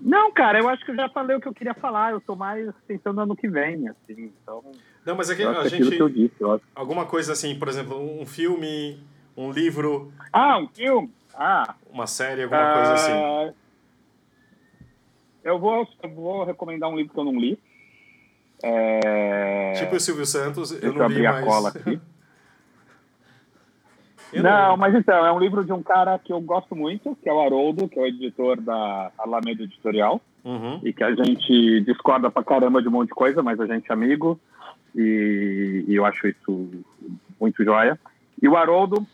[0.00, 2.12] Não, cara, eu acho que eu já falei o que eu queria falar.
[2.12, 4.32] Eu tô mais pensando no ano que vem, assim.
[4.42, 4.62] Então,
[5.04, 5.96] Não, mas é que a aquilo gente.
[5.96, 6.34] que eu disse.
[6.40, 6.60] Eu.
[6.74, 9.00] Alguma coisa assim, por exemplo, um filme,
[9.36, 11.10] um livro, Ah, um filme?
[11.34, 13.12] Ah, uma série, alguma coisa assim.
[15.44, 17.58] Eu vou, eu vou recomendar um livro que eu não li.
[18.62, 19.72] É...
[19.78, 21.44] Tipo o Silvio Santos, eu Deixa eu não li abrir a mais.
[21.44, 22.00] cola aqui.
[24.30, 27.28] Eu não, mas então, é um livro de um cara que eu gosto muito, que
[27.30, 30.80] é o Haroldo, que é o editor da Alameda Editorial, Uhum.
[30.84, 33.90] e que a gente discorda pra caramba de um monte de coisa, mas a gente
[33.90, 34.38] é amigo,
[34.94, 36.70] e, e eu acho isso
[37.40, 37.98] muito joia.
[38.40, 39.06] E o Haroldo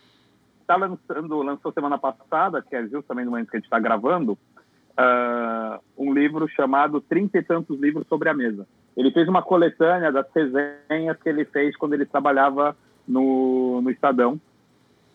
[0.61, 4.37] está lançando, lançou semana passada, que é justamente no momento que a gente está gravando,
[4.97, 8.67] ah, um livro chamado Trinta e Tantos Livros sobre a Mesa.
[8.95, 12.75] Ele fez uma coletânea das resenhas que ele fez quando ele trabalhava
[13.07, 14.39] no, no Estadão.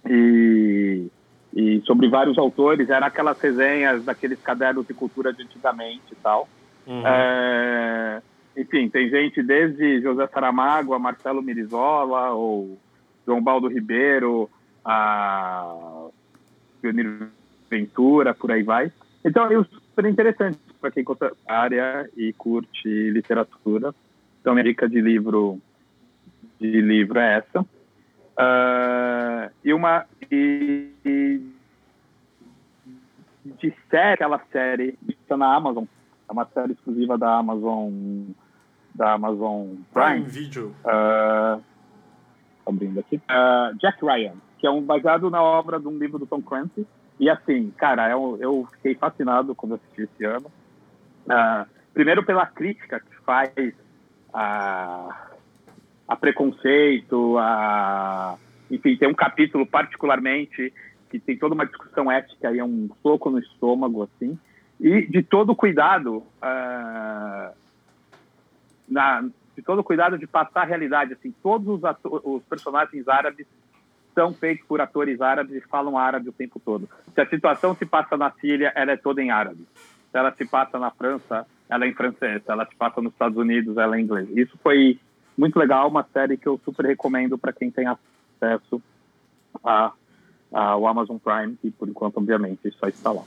[0.08, 1.06] E,
[1.54, 6.48] e sobre vários autores, eram aquelas resenhas daqueles cadernos de cultura de antigamente e tal.
[6.86, 7.06] Uhum.
[7.06, 8.22] É,
[8.56, 12.78] enfim, tem gente desde José Saramago a Marcelo Mirizola, ou
[13.26, 14.50] João Baldo Ribeiro,
[14.84, 16.08] a
[16.82, 17.28] Leonir
[17.70, 18.92] Ventura, por aí vai.
[19.24, 23.94] Então, é super interessante para quem gosta da área e curte literatura.
[24.40, 25.60] Então, minha dica de livro,
[26.58, 27.66] de livro é essa.
[28.36, 31.40] Ah, e uma e, e
[33.44, 35.84] de série, aquela série que está na Amazon,
[36.28, 37.90] é uma série exclusiva da Amazon
[38.94, 40.74] da Amazon Prime Prime, Video.
[40.86, 41.58] ah,
[42.64, 46.26] abrindo aqui, ah, Jack Ryan, que é um baseado na obra de um livro do
[46.26, 46.86] Tom Clancy.
[47.20, 50.50] E assim, cara, eu, eu fiquei fascinado quando assisti esse ano.
[51.28, 53.74] Ah, primeiro pela crítica que faz
[54.32, 55.28] a,
[56.08, 58.38] a preconceito, a
[58.70, 60.72] enfim, tem um capítulo particularmente
[61.10, 64.38] que tem toda uma discussão ética e é um soco no estômago assim
[64.80, 67.52] e de todo cuidado ah,
[68.88, 71.82] na, de todo cuidado de passar a realidade assim todos os,
[72.24, 73.46] os personagens árabes
[74.14, 76.88] são feitos por atores árabes e falam árabe o tempo todo.
[77.14, 79.66] Se a situação se passa na Síria ela é toda em árabe.
[80.10, 82.42] Se ela se passa na França ela é em francês.
[82.42, 84.28] Se ela se passa nos Estados Unidos ela é em inglês.
[84.36, 84.98] Isso foi
[85.36, 88.82] muito legal uma série que eu super recomendo para quem tem acesso
[89.64, 89.92] a
[90.52, 93.22] ao Amazon Prime e por enquanto obviamente só está lá.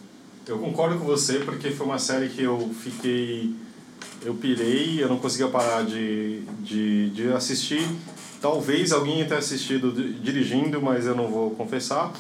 [0.46, 3.56] Eu concordo com você, porque foi uma série que eu fiquei.
[4.24, 7.82] Eu pirei, eu não conseguia parar de, de, de assistir.
[8.42, 12.12] Talvez alguém tenha assistido di- dirigindo, mas eu não vou confessar.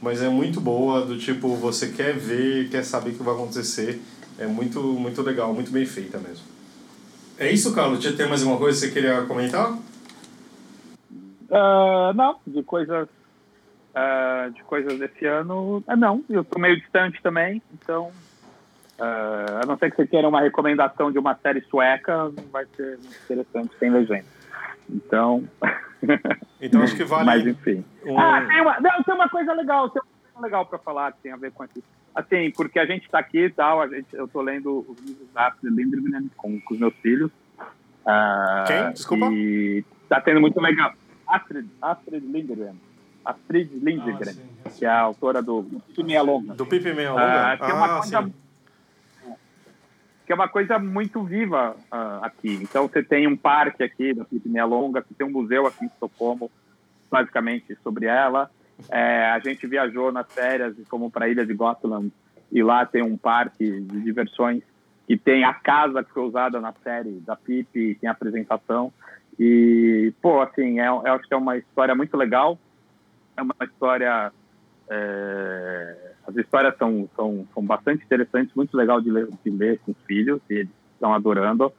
[0.00, 4.00] Mas é muito boa, do tipo, você quer ver, quer saber o que vai acontecer.
[4.38, 6.44] É muito, muito legal, muito bem feita mesmo.
[7.38, 8.00] É isso, Carlos?
[8.00, 9.78] Tinha- mais alguma coisa que você queria comentar?
[11.50, 13.08] Ah, não, de coisas
[13.94, 16.24] ah, de coisas desse ano, ah, não.
[16.28, 18.10] Eu tô meio distante também, então
[19.02, 22.64] ah, a não ser que você queira uma recomendação de uma série sueca, não vai
[22.76, 24.24] ser muito interessante sem legenda.
[24.88, 25.42] Então,
[26.60, 27.24] Então acho que vale.
[27.24, 27.84] mas enfim.
[28.04, 31.12] um- Ah, tem uma, não, tem uma coisa legal, tem uma coisa legal para falar
[31.12, 31.82] que tem a ver com isso.
[32.14, 35.26] Assim, porque a gente está aqui e tal, a gente, eu tô lendo os livros
[35.32, 37.30] da Astrid Lindgren com, com os meus filhos.
[38.04, 38.92] Ah, Quem?
[38.92, 39.26] Desculpa?
[39.32, 40.92] E tá tendo muito legal.
[41.26, 42.74] Astrid, Astrid Lindgren.
[43.24, 44.34] Astrid Lindgren,
[44.64, 46.54] Ah, que é a autora do Pipi Meia Longa.
[46.54, 47.52] Do Pipi Meia Longa?
[47.52, 48.22] Ah, que é uma Ah, coisa...
[48.22, 48.34] sim.
[50.32, 52.58] É uma coisa muito viva ah, aqui.
[52.62, 55.88] Então você tem um parque aqui da Pipinha Longa, você tem um museu aqui em
[55.88, 56.50] Estocolmo,
[57.10, 58.50] basicamente sobre ela.
[58.88, 62.10] É, a gente viajou nas férias fomos para a ilha de Gotland
[62.50, 64.62] e lá tem um parque de diversões
[65.06, 68.90] que tem a casa que foi usada na série da Pipe, tem a apresentação.
[69.38, 72.58] E, pô, assim, é, eu acho que é uma história muito legal.
[73.36, 74.32] É uma história.
[74.88, 79.92] é, as histórias são, são, são bastante interessantes, muito legal de ler, de ler com
[79.92, 81.72] os filhos, eles estão adorando.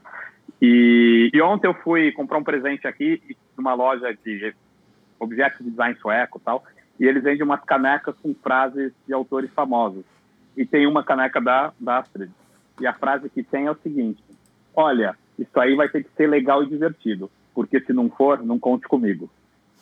[0.61, 3.21] E, e ontem eu fui comprar um presente aqui
[3.57, 4.53] numa loja de
[5.19, 6.63] objetos de design sueco e tal,
[6.99, 10.03] e eles vendem umas canecas com frases de autores famosos.
[10.55, 12.31] E tem uma caneca da, da Astrid.
[12.79, 14.23] E a frase que tem é o seguinte:
[14.75, 18.59] Olha, isso aí vai ter que ser legal e divertido, porque se não for, não
[18.59, 19.29] conte comigo.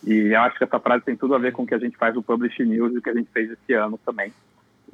[0.06, 1.98] E eu acho que essa frase tem tudo a ver com o que a gente
[1.98, 4.34] faz no Publish News e o que a gente fez esse ano também.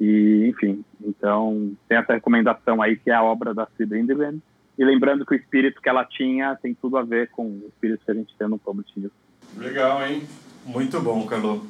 [0.00, 4.40] E, enfim, então tem essa recomendação aí que é a obra da Astrid Lindgren.
[4.78, 8.04] E lembrando que o espírito que ela tinha tem tudo a ver com o espírito
[8.04, 8.60] que a gente tem no
[8.96, 9.12] News.
[9.56, 10.22] Legal, hein?
[10.64, 11.66] Muito bom, Carlo.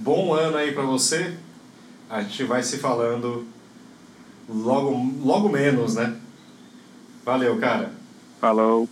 [0.00, 1.36] Bom ano aí pra você.
[2.08, 3.44] A gente vai se falando
[4.48, 4.90] logo,
[5.24, 6.16] logo menos, né?
[7.24, 7.90] Valeu, cara.
[8.40, 8.88] Falou.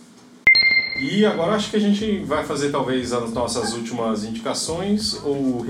[1.01, 5.65] E agora acho que a gente vai fazer talvez as nossas últimas indicações ou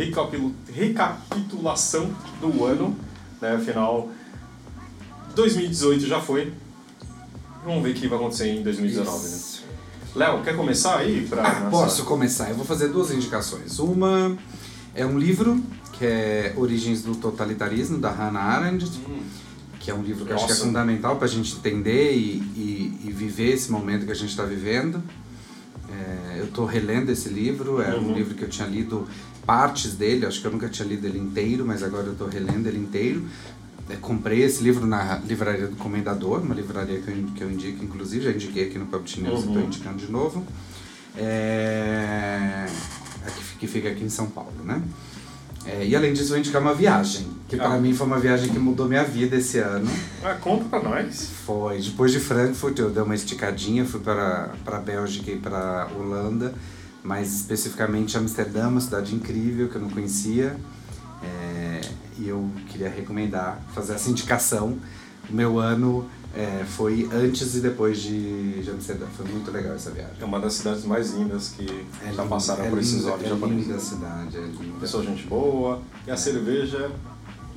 [0.73, 2.11] recapitulação
[2.41, 2.97] do ano,
[3.39, 3.55] né?
[3.55, 4.09] Afinal,
[5.33, 6.51] 2018 já foi.
[7.65, 9.39] Vamos ver o que vai acontecer em 2019, né?
[10.15, 11.25] Léo, quer começar aí?
[11.29, 12.49] Pra Ah, posso começar.
[12.49, 13.79] Eu vou fazer duas indicações.
[13.79, 14.35] Uma
[14.93, 15.63] é um livro
[15.93, 19.21] que é Origens do Totalitarismo, da Hannah Arendt, Hum,
[19.79, 23.01] que é um livro que acho que é fundamental para a gente entender e, e,
[23.05, 25.01] e viver esse momento que a gente está vivendo.
[26.01, 28.11] É, eu estou relendo esse livro, é Uhum.
[28.11, 29.07] um livro que eu tinha lido
[29.45, 32.67] partes dele, acho que eu nunca tinha lido ele inteiro, mas agora eu estou relendo
[32.67, 33.25] ele inteiro.
[33.89, 37.83] É, comprei esse livro na livraria do Comendador, uma livraria que eu, que eu indico,
[37.83, 39.51] inclusive, já indiquei aqui no Publish News e Uhum.
[39.53, 40.45] estou indicando de novo.
[41.17, 42.65] É,
[43.59, 44.81] que fica aqui em São Paulo, né?
[45.65, 47.59] É, e além disso, vou indicar uma viagem, que Ah.
[47.69, 49.87] para mim foi uma viagem que mudou minha vida esse ano.
[50.23, 51.29] Ah, conta pra nós.
[51.45, 51.79] Foi.
[51.79, 56.53] Depois de Frankfurt, eu dei uma esticadinha, fui para a Bélgica e para Holanda,
[57.03, 60.55] mais especificamente Amsterdã, uma cidade incrível que eu não conhecia.
[61.23, 61.81] É,
[62.17, 64.77] e eu queria recomendar, fazer essa indicação.
[65.31, 66.05] Meu ano
[66.35, 69.05] é, foi antes e depois de, de Amsterdã.
[69.17, 70.15] Foi muito legal essa viagem.
[70.19, 73.29] É uma das cidades mais lindas que já linda, passaram é por esses olhos é
[73.29, 73.65] japoneses.
[73.67, 74.79] linda a cidade, é linda.
[74.79, 75.81] Pessoa gente boa.
[76.07, 76.89] E a cerveja,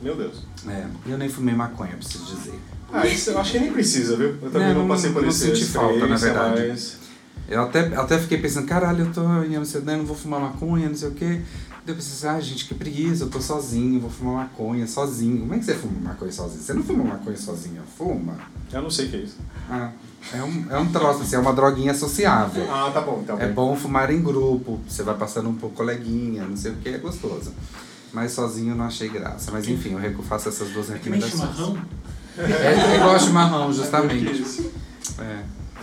[0.03, 0.43] meu Deus.
[0.67, 2.59] É, eu nem fumei maconha, preciso dizer.
[2.93, 4.37] Ah, isso eu acho que nem precisa, viu?
[4.41, 6.69] Eu também Não, não, não- passei por não esse senti falta, na verdade.
[6.69, 7.04] Mas...
[7.49, 10.97] Eu até, até fiquei pensando, caralho, eu tô em Amsterdã, não vou fumar maconha, não
[10.97, 11.43] sei o quê.
[11.87, 15.41] Daí eu pensei, ah, gente, que preguiça, eu tô sozinho, vou fumar maconha sozinho.
[15.41, 16.63] Como é que você fuma maconha sozinho?
[16.63, 18.39] Você não fuma maconha sozinho, fuma?
[18.73, 19.37] Eu não sei o que é isso.
[19.69, 19.91] Ah,
[20.33, 22.67] é um, é um troço, assim, é uma droguinha sociável.
[22.73, 23.39] Ah, tá bom, então.
[23.39, 26.89] É bom fumar em grupo, você vai passando um pouco coleguinha, não sei o que,
[26.89, 27.53] é gostoso.
[28.15, 29.51] Mas sozinho eu não achei graça.
[29.53, 31.33] Mas enfim, eu faço essas duas É recomendações.
[31.55, 31.79] chimarrão.
[32.39, 34.71] É, eu gosto de chimarrão, justamente.
[35.19, 35.43] É,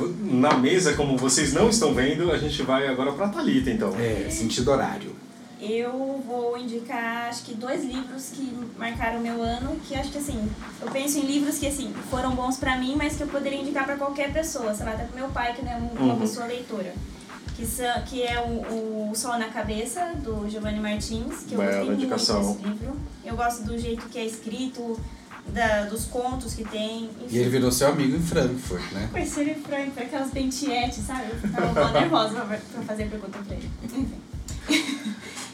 [0.09, 3.93] Na mesa, como vocês não estão vendo, a gente vai agora pra Thalita, então.
[3.99, 5.15] é, sentido horário.
[5.59, 10.17] Eu vou indicar, acho que dois livros que marcaram o meu ano, que acho que
[10.17, 10.49] assim,
[10.81, 13.85] eu penso em livros que assim, foram bons pra mim, mas que eu poderia indicar
[13.85, 16.19] pra qualquer pessoa, sei lá, até pro meu pai, que não é um- uma Uhum.
[16.19, 16.93] pessoa leitora.
[17.55, 21.75] Que, são, que é o, o Sol na Cabeça, do Giovanni Martins, que eu Bela
[21.77, 22.43] gostei indicação.
[22.43, 22.97] muito desse livro.
[23.23, 24.99] Eu gosto do jeito que é escrito,
[25.49, 29.09] da, dos contos que tem, E ele virou seu amigo em Frankfurt, né?
[29.11, 31.25] Conheci ele franco, aquelas pentietes, sabe?
[31.43, 33.69] Eu tava nervosa pra, pra fazer pergunta pra ele.
[33.83, 34.11] Enfim.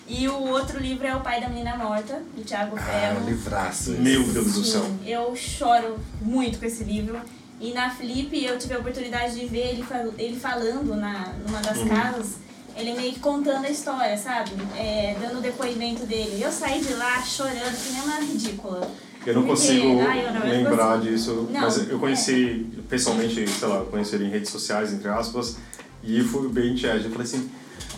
[0.09, 3.25] E o outro livro é O Pai da Menina Morta, do Thiago Ah, Ferro.
[3.25, 3.91] livraço.
[3.91, 3.99] esse.
[4.01, 4.89] Meu Deus do céu.
[5.05, 7.19] Eu choro muito com esse livro.
[7.59, 11.59] E na Flip eu tive a oportunidade de ver ele, fal- ele falando na, numa
[11.59, 11.89] das Uhum.
[11.89, 12.35] casas.
[12.77, 14.51] Ele meio que contando a história, sabe?
[14.77, 16.41] É, dando o depoimento dele.
[16.41, 18.89] Eu saí de lá chorando, que nem uma ridícula.
[19.29, 21.11] Eu não consigo eu não- eu não lembrar consigo.
[21.15, 22.81] disso, Não, mas eu conheci é.
[22.89, 25.57] pessoalmente, sei lá, eu conheci ele em redes sociais, entre aspas,
[26.03, 27.03] e fui bem chat.
[27.03, 27.49] Eu falei assim,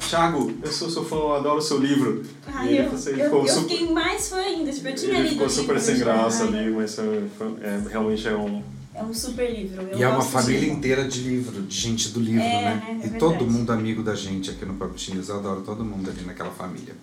[0.09, 2.23] Thiago, eu sou seu fã, eu adoro o seu livro.
[2.47, 4.71] Ai, e ele eu, você eu, ficou eu super, fiquei mais fã ainda.
[4.71, 6.05] Tipo, eu tinha ele lido ficou super livro sem já.
[6.05, 7.29] graça Ai, ali, mas foi-
[7.61, 8.63] é, realmente é um...
[8.95, 9.81] É um super livro.
[9.83, 12.83] eu E é uma família de- inteira de livro, de gente do livro, É, né?
[12.95, 13.01] né?
[13.03, 15.29] É e todo mundo amigo da gente aqui no Publish News.
[15.29, 16.95] Eu adoro todo mundo ali naquela família.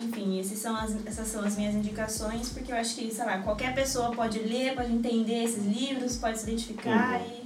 [0.00, 3.38] Enfim, esses são as, essas são as minhas indicações, porque eu acho que, sei lá,
[3.38, 7.44] qualquer pessoa pode ler, pode entender esses livros, pode se identificar Uhum.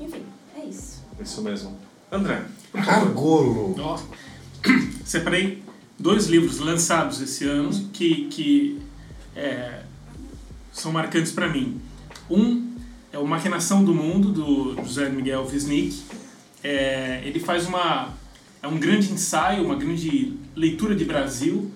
[0.00, 0.04] e.
[0.04, 0.22] Enfim,
[0.54, 1.02] é isso.
[1.20, 1.76] Isso mesmo.
[2.12, 2.44] André.
[2.74, 3.74] Argolo!
[3.80, 3.98] Ó,
[5.04, 5.62] separei
[5.98, 8.82] dois livros lançados esse ano que, que
[9.34, 9.82] é,
[10.72, 11.80] são marcantes para mim.
[12.30, 12.74] Um
[13.10, 16.02] é o Maquinação do Mundo, do José Miguel Wisnik.
[16.62, 18.10] É, ele faz uma...
[18.62, 21.70] É um grande ensaio, uma grande leitura de Brasil,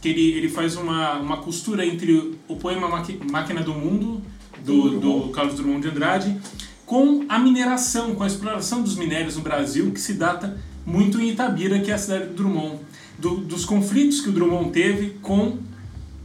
[0.00, 4.22] que ele, ele faz uma, uma costura entre o poema Maqui- Máquina do Mundo,
[4.64, 6.36] do, do Carlos Drummond de Andrade,
[6.84, 11.30] com a mineração, com a exploração dos minérios no Brasil, que se data muito em
[11.30, 12.78] Itabira, que é a cidade do Drummond.
[13.18, 15.58] Do- dos conflitos que o Drummond teve com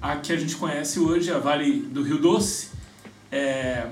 [0.02, 2.70] a que a gente conhece hoje, a Vale do Rio Doce,
[3.32, 3.88] é,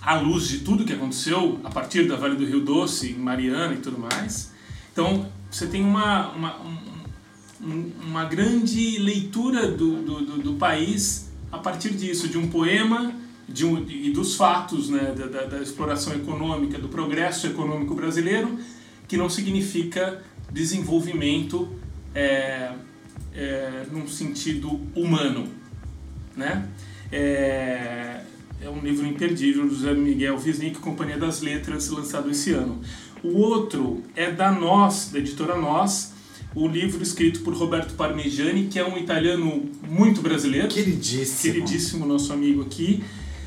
[0.00, 3.74] à luz de tudo que aconteceu a partir da Vale do Rio Doce, em Mariana
[3.74, 4.52] e tudo mais.
[4.92, 6.83] Então, você tem uma, uma, um-
[7.64, 13.14] um- uma grande leitura do, do, do, do país a partir disso, de um poema
[13.48, 18.58] de um, e dos fatos né, da, da, da exploração econômica, do progresso econômico brasileiro,
[19.06, 21.68] que não significa desenvolvimento
[22.14, 22.72] é,
[23.34, 25.46] é, num sentido humano.
[26.36, 26.66] Né?
[27.12, 28.20] É,
[28.62, 32.80] é um livro imperdível do José Miguel Wisnik, Companhia das Letras, lançado esse ano.
[33.22, 36.13] O outro é da Nós, da editora Nós,
[36.54, 41.54] o livro escrito por Roberto Parmigiani, que é um italiano muito brasileiro Queridíssimo.
[41.54, 43.02] queridíssimo nosso amigo aqui,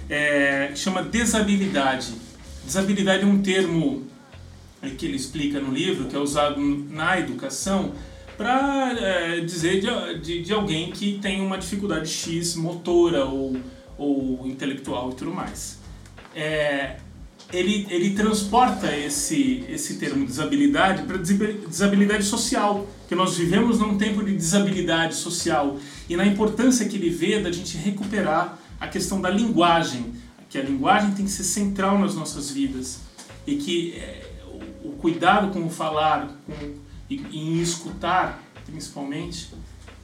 [0.09, 2.13] é, chama desabilidade.
[2.65, 4.05] Desabilidade é um termo
[4.81, 7.93] é, que ele explica no livro, que é usado na educação
[8.37, 13.57] para dizer de, de, de alguém que tem uma dificuldade X motora ou,
[13.97, 15.79] ou intelectual e tudo mais.
[16.35, 16.97] É,
[17.51, 24.23] ele, ele transporta esse, esse termo desabilidade para desabilidade social, que nós vivemos num tempo
[24.23, 25.77] de desabilidade social
[26.09, 30.13] e na importância que ele vê da gente recuperar a questão da linguagem,
[30.49, 32.99] que a linguagem tem que ser central nas nossas vidas
[33.45, 34.25] e que é,
[34.83, 36.73] o, cuidado com o falar com,
[37.09, 39.49] e em escutar, principalmente,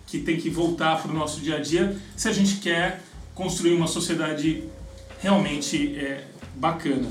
[0.08, 3.04] que tem que voltar para o nosso dia a dia se a gente quer
[3.36, 4.64] construir uma sociedade
[5.20, 7.10] realmente é, bacana.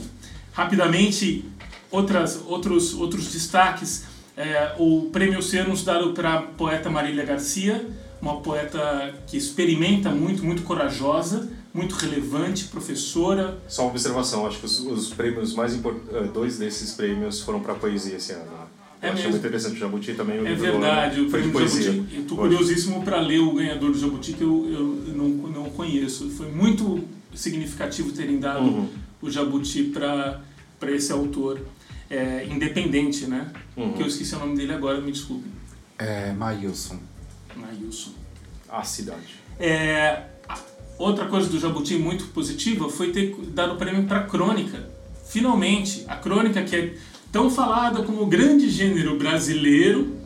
[0.53, 1.44] Rapidamente,
[1.90, 4.05] outras, outros, outros destaques.
[4.36, 7.86] É, o Prêmio Oceanos dado para a poeta Marília Garcia,
[8.20, 13.59] uma poeta que experimenta muito, muito corajosa, muito relevante, professora.
[13.68, 17.74] Só uma observação, acho que os, os prêmios mais importantes, dois desses prêmios foram para
[17.74, 18.44] poesia esse ano.
[18.44, 18.66] né?
[19.03, 20.38] É Eu achei muito interessante o Jabuti também.
[20.40, 21.92] O É verdade, o de prêmio poesia.
[21.92, 22.14] Jabuti.
[22.14, 22.57] Eu estou Hoje.
[22.57, 26.30] curiosíssimo para ler o ganhador do Jabuti, que eu, eu não, não conheço.
[26.30, 27.03] Foi muito
[27.34, 28.88] significativo terem dado Uhum.
[29.23, 30.43] O Jabuti para
[30.91, 31.61] esse autor
[32.11, 33.51] é, independente, né?
[33.77, 33.93] Uhum.
[33.95, 35.49] Que eu esqueci o nome dele agora, me desculpe.
[35.99, 36.99] É, Maílson.
[37.57, 38.11] Nailson.
[38.68, 39.37] A cidade.
[39.59, 40.59] É, a-
[40.99, 44.91] outra coisa do Jabuti muito positiva foi ter dado o prêmio para crônica.
[45.29, 46.95] Finalmente, a crônica que é
[47.31, 50.16] tão falada como o grande gênero brasileiro,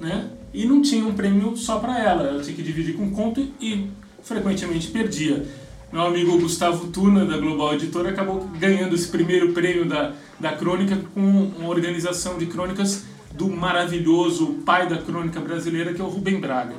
[0.00, 0.30] né?
[0.54, 2.24] E não tinha um prêmio só para ela.
[2.28, 3.88] Ela tinha que dividir com conto e
[4.22, 5.46] frequentemente perdia.
[5.92, 10.98] Meu amigo Gustavo Tuna, da Global Editora, acabou ganhando esse primeiro prêmio da, da crônica
[11.12, 11.20] com
[11.58, 16.74] uma organização de crônicas do maravilhoso pai da crônica brasileira, que é o Rubem Braga.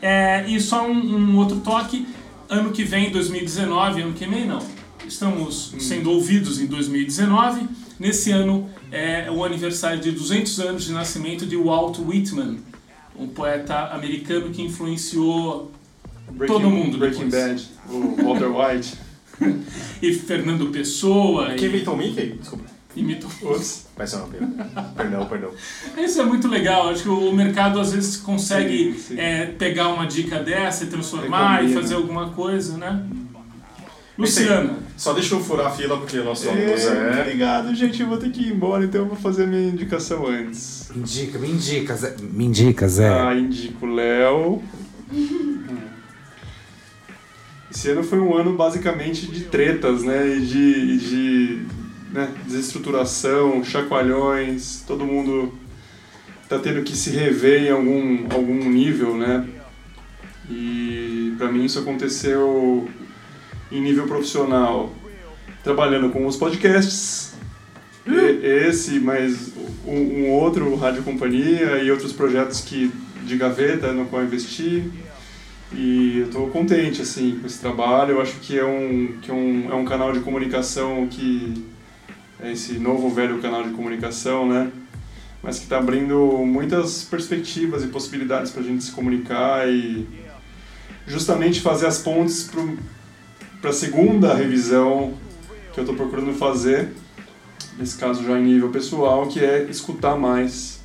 [0.00, 2.06] É, e só um, um outro toque,
[2.48, 4.62] ano que vem, 2019, ano que vem não,
[5.06, 7.68] estamos sendo ouvidos em 2019,
[8.00, 12.56] nesse ano é o aniversário de 200 anos de nascimento de Walt Whitman,
[13.18, 15.70] um poeta americano que influenciou
[16.30, 17.44] Breaking, Todo mundo Breaking depois.
[17.48, 18.94] Bad, o Walter White.
[20.02, 22.38] e Fernando Pessoa Quem e inventou o Mickey?
[22.40, 22.64] Desculpa.
[22.96, 23.30] imitou.
[23.42, 23.86] Ups.
[23.96, 24.50] Peço não, perdão.
[24.96, 25.50] perdão, perdão.
[25.98, 26.88] Isso é muito legal.
[26.88, 29.20] Acho que o mercado às vezes consegue Sim, sim.
[29.20, 33.06] é, pegar uma dica dessa e transformar e fazer alguma coisa, né?
[34.18, 38.00] Luciana, Só deixa eu furar a fila porque o nosso amigo É, obrigado, gente.
[38.00, 40.90] Eu vou ter que ir embora, então eu vou fazer a minha indicação antes.
[40.96, 42.16] Indica, me indica, Zé.
[42.22, 43.10] Me indica, Zé.
[43.10, 44.62] Ah, indico Léo.
[47.76, 50.34] Esse ano foi um ano basicamente de tretas, né?
[50.34, 51.66] E de, de
[52.10, 55.52] né, desestruturação, chacoalhões, todo mundo
[56.48, 59.46] tá tendo que se rever em algum, algum nível, né?
[60.48, 62.88] E pra mim isso aconteceu
[63.70, 64.90] em nível profissional,
[65.62, 67.34] trabalhando com os podcasts,
[68.42, 69.52] esse, mas
[69.86, 72.90] um, outro, Rádio Companhia e outros projetos que
[73.26, 74.90] de gaveta no qual eu investi.
[75.72, 78.12] E eu estou contente assim com esse trabalho.
[78.12, 81.64] Eu acho que é um que é um, é um canal de comunicação que
[82.40, 84.70] é esse novo velho canal de comunicação, né?
[85.42, 90.06] Mas que está abrindo muitas perspectivas e possibilidades para a gente se comunicar e
[91.06, 92.50] justamente fazer as pontes
[93.60, 95.14] para a segunda revisão
[95.72, 96.88] que eu estou procurando fazer,
[97.78, 100.80] nesse caso já em nível pessoal, que é escutar mais,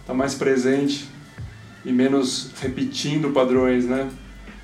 [0.00, 1.07] estar mais presente
[1.88, 4.08] e menos repetindo padrões, né?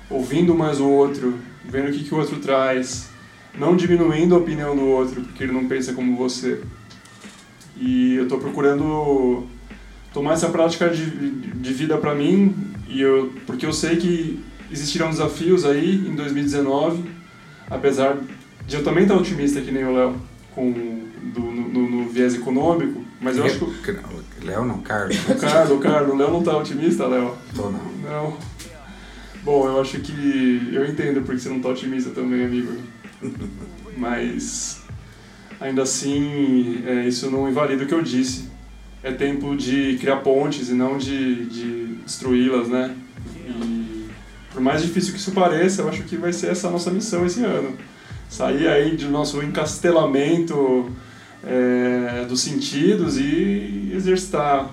[0.09, 3.09] Ouvindo mais o outro, vendo o que, que o outro traz,
[3.57, 6.61] não diminuindo a opinião do outro porque ele não pensa como você.
[7.77, 9.45] E eu estou procurando
[10.13, 12.55] tomar essa prática de, de vida para mim
[12.87, 14.39] e eu porque eu sei que
[14.71, 17.03] existirão desafios aí em 2019,
[17.69, 18.17] apesar
[18.67, 20.15] de eu também estar otimista que nem o Léo
[20.53, 23.65] com do, no, no- no viés econômico, mas eu acho que
[24.43, 25.17] Léo não, Carlos.
[25.29, 27.35] o Carlos, o Carlos, Léo não tá otimista, Léo.
[27.55, 27.91] Tô não.
[28.03, 28.37] Não.
[29.43, 32.73] Bom, eu acho que eu entendo porque você não tá otimista também, amigo.
[33.97, 34.81] Mas
[35.59, 38.49] ainda assim, é, isso não invalida o que eu disse.
[39.03, 42.95] É tempo de criar pontes e não de, de destruí-las, né?
[43.35, 44.09] E
[44.51, 47.25] por mais difícil que isso pareça, eu acho que vai ser essa a nossa missão
[47.25, 47.77] esse ano.
[48.27, 50.89] Sair aí do nosso encastelamento
[51.45, 54.71] é, dos sentidos e exercitar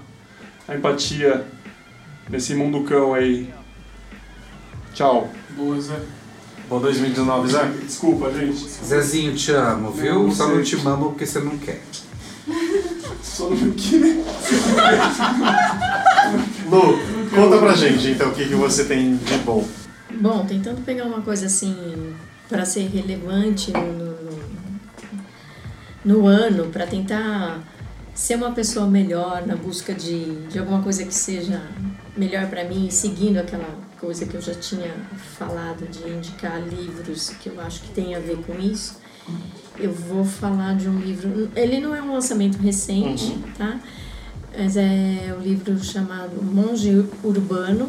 [0.66, 1.44] a empatia
[2.28, 3.52] nesse mundo cão aí.
[4.94, 5.30] Tchau.
[5.56, 6.00] Boa, Zé.
[6.68, 7.66] Bom 2019, Zé.
[7.84, 8.66] Desculpa, gente.
[8.84, 10.22] Zezinho, te amo, viu?
[10.24, 11.82] Não Só não te mamo porque você não quer.
[13.22, 13.96] Só não que
[16.68, 16.98] Lu,
[17.34, 19.66] conta pra gente então o que, que você tem de bom.
[20.10, 22.14] Bom, tentando pegar uma coisa assim
[22.48, 24.12] para ser relevante no, no,
[26.04, 27.60] no- no ano, para tentar
[28.14, 31.62] ser uma pessoa melhor na busca de, de alguma coisa que seja
[32.16, 34.92] melhor para mim, seguindo aquela coisa que eu já tinha
[35.38, 39.00] falado de indicar livros que eu acho que tem a ver com isso.
[39.78, 41.48] Eu vou falar de um livro.
[41.56, 43.80] Ele não é um lançamento recente, tá?
[44.58, 47.88] Mas é um livro chamado Monge Urbano.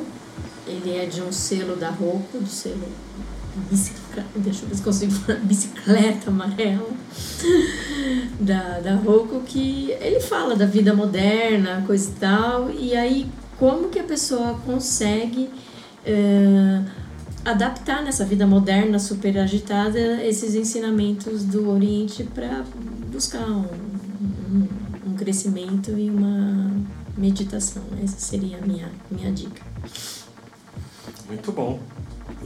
[0.66, 2.88] Ele é de um selo da Rocco, do selo
[4.36, 6.90] deixa eu ver se consigo falar, bicicleta amarela
[8.40, 13.90] da, da Rocco, que ele fala da vida moderna, coisa e tal, e aí como
[13.90, 15.50] que a pessoa consegue
[16.06, 16.82] eh,
[17.46, 22.64] adaptar nessa vida moderna super agitada esses ensinamentos do Oriente para
[23.12, 23.66] buscar um,
[24.52, 24.68] um,
[25.08, 26.72] um crescimento e uma
[27.18, 27.84] meditação.
[28.04, 29.62] Essa seria a minha, minha dica.
[31.28, 31.80] Muito bom.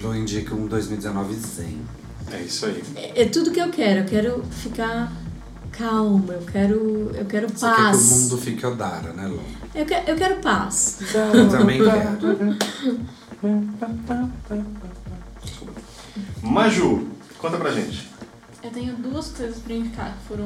[0.01, 1.81] Lu indica um 2019 zen.
[2.31, 2.83] É isso aí.
[2.95, 4.01] É, é tudo que eu quero.
[4.01, 5.11] Eu quero ficar
[5.71, 6.33] calma.
[6.33, 7.97] Eu quero, eu quero Você quer paz.
[7.97, 9.41] que o mundo fique Odara, né, Lu?
[9.73, 10.99] eu, que, eu quero paz.
[11.33, 12.57] Eu também quero.
[16.41, 17.07] Maju,
[17.37, 18.09] conta pra gente.
[18.63, 20.45] Eu tenho duas coisas pra indicar que foram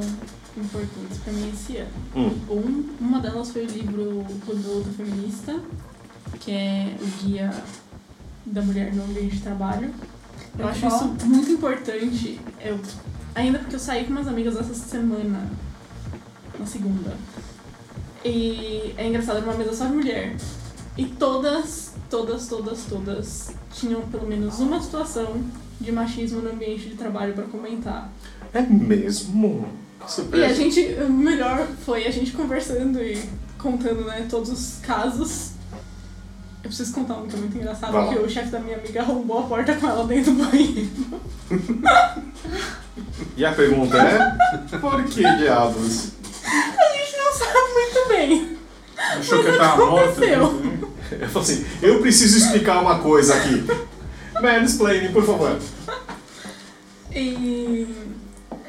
[0.56, 1.90] importantes pra mim esse ano.
[2.14, 2.30] Hum.
[2.50, 5.58] Um, uma delas foi o livro Luta Feminista,
[6.38, 7.50] que é o guia
[8.44, 9.92] da mulher no ambiente de trabalho.
[10.58, 12.40] Eu acho isso muito importante.
[12.60, 12.78] Eu,
[13.34, 15.50] ainda porque eu saí com umas amigas essa semana,
[16.58, 17.16] na segunda.
[18.24, 20.36] E é engraçado, era uma mesa só de mulher.
[20.96, 25.42] E todas, todas, todas, todas tinham pelo menos uma situação
[25.80, 28.12] de machismo no ambiente de trabalho pra comentar.
[28.52, 29.66] É mesmo?
[30.30, 33.18] Que E a gente, o melhor foi a gente conversando e
[33.58, 35.51] contando, né, todos os casos.
[36.62, 38.12] Eu preciso contar um que é muito engraçado, Vai lá.
[38.12, 40.90] que o chefe da minha amiga arrombou a porta com ela dentro do banheiro.
[43.36, 46.10] E a pergunta é: por que diabos?
[46.44, 48.58] A gente não sabe muito bem.
[48.98, 50.10] Achou que eu tava morto?
[50.10, 50.62] aconteceu.
[51.18, 53.64] Eu falo assim: eu preciso explicar uma coisa aqui.
[54.40, 55.58] Mansplaining, por favor.
[57.14, 57.86] E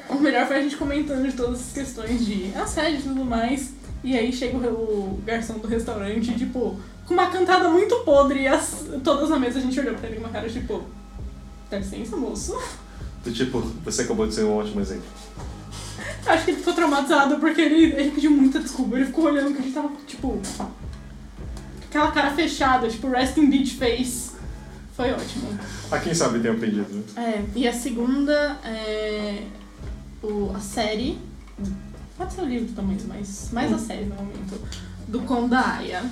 [0.09, 3.71] o melhor foi a gente comentando de todas as questões de assédio e tudo mais.
[4.03, 8.47] E aí chega o, o garçom do restaurante, tipo, com uma cantada muito podre e
[8.47, 10.83] as, todas na mesa a gente olhou pra ele com uma cara tipo,
[11.69, 12.57] dá licença, moço.
[13.23, 15.05] Do tipo, você acabou de ser um ótimo exemplo.
[16.25, 18.95] Acho que ele ficou traumatizado porque ele, ele pediu muita desculpa.
[18.95, 20.41] Ele ficou olhando que a gente tava, tipo.
[21.89, 24.31] Aquela cara fechada, tipo, resting bitch face.
[24.95, 25.57] Foi ótimo.
[25.91, 26.87] A quem sabe tem aprendido.
[26.93, 27.03] né?
[27.17, 29.43] É, e a segunda é.
[30.21, 31.19] O, a série.
[32.17, 34.59] Pode ser o livro também, mas mais a série no momento.
[35.07, 36.03] Do Conda Aya.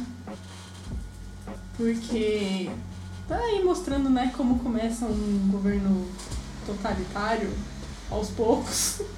[1.81, 2.69] Porque.
[3.27, 6.07] Tá aí mostrando, né, como começa um governo
[6.65, 7.49] totalitário
[8.09, 9.01] aos poucos.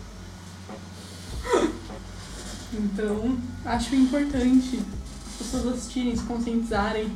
[2.75, 4.81] Então, acho importante
[5.27, 7.15] as pessoas assistirem, se conscientizarem.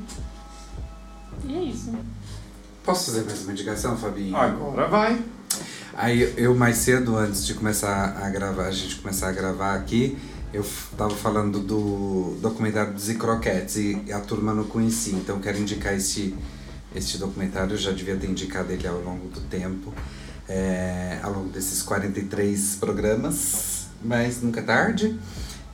[1.44, 1.96] E é isso.
[2.84, 4.38] Posso fazer mais uma indicação, Fabinho?
[4.38, 5.20] Agora vai.
[5.96, 10.16] Aí eu mais cedo, antes de começar a gravar, a gente começar a gravar aqui,
[10.54, 15.58] eu f- tava falando do documentário dos Croquetes e a turma não conhecia, então quero
[15.60, 16.34] indicar este,
[16.96, 19.94] este documentário, eu já devia ter indicado ele ao longo do tempo,
[20.48, 25.20] é, ao longo desses 43 programas, mas nunca é tarde.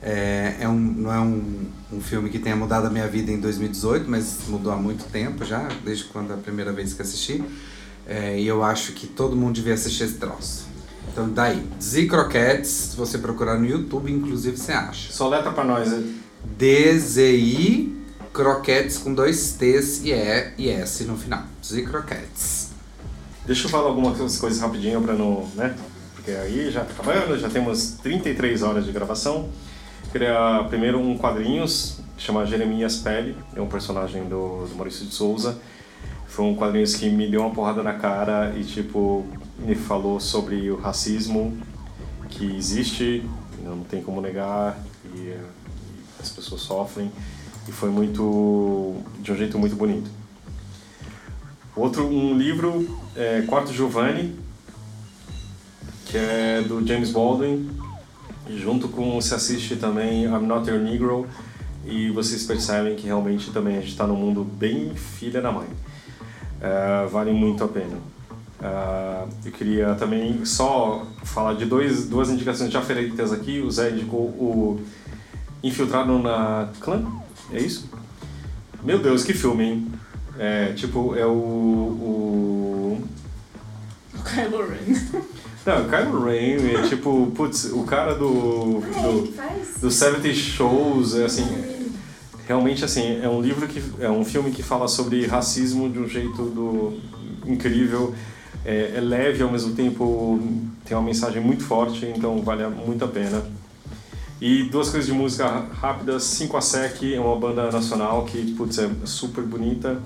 [0.06, 3.40] É, é um, não é um, um filme que tenha mudado a minha vida em
[3.40, 7.42] 2018, mas mudou há muito tempo já, desde quando a primeira vez que assisti.
[8.06, 10.63] É, e eu acho que todo mundo devia assistir esse troço.
[11.14, 15.12] Então daí, Z Croquettes, se você procurar no YouTube, inclusive você acha.
[15.12, 15.88] Só letra pra nós.
[15.88, 16.12] né?
[16.58, 17.96] DZI
[18.32, 21.44] Croquettes com dois T's e E e S no final.
[21.64, 22.70] Z Croquettes.
[23.46, 25.76] Deixa eu falar algumas coisas rapidinho pra não, né?
[26.16, 29.50] Porque aí já tá acabando, já temos 33 horas de gravação.
[30.10, 35.58] Queria primeiro um quadrinhos, chama Jeremias Pele, é um personagem do, do Maurício de Souza.
[36.26, 39.24] Foi um quadrinhos que me deu uma porrada na cara e tipo
[39.58, 41.56] me falou sobre o racismo
[42.28, 43.24] que existe,
[43.62, 44.78] não tem como negar
[45.14, 45.40] e, eh,
[46.20, 47.10] as pessoas sofrem
[47.68, 50.10] e foi muito de um jeito muito bonito.
[51.76, 54.38] Outro um livro é Quarto Giovanni,
[56.06, 57.68] que é do James Baldwin,
[58.48, 61.26] junto com se assiste também I'm Not Your Negro
[61.84, 65.68] e vocês percebem que realmente também a gente está num mundo bem filha da mãe.
[66.60, 68.13] É, vale muito a pena.
[68.64, 73.60] É, eu queria também só falar de dois, duas indicações já feitas aqui.
[73.60, 74.80] O Zé indicou o
[75.62, 77.04] Infiltrado na Clã,
[77.52, 77.90] é isso?
[78.82, 79.92] Meu Deus, que filme, hein?
[80.38, 83.02] É, tipo, é o, o
[84.14, 85.22] O Kylo Ren.
[85.66, 91.26] não, o Kylo Ren é tipo, putz, o cara do, do, do 70 Shows, é
[91.26, 91.44] assim,
[92.48, 96.08] realmente assim, é um livro que, é um filme que fala sobre racismo de um
[96.08, 96.98] jeito do,
[97.46, 98.14] incrível,
[98.64, 100.40] é, é leve ao mesmo tempo,
[100.84, 103.44] tem uma mensagem muito forte, então vale muito a pena.
[104.40, 108.78] E duas coisas de música rápidas, 5 a Sec é uma banda nacional que, putz,
[108.78, 110.00] é super bonita,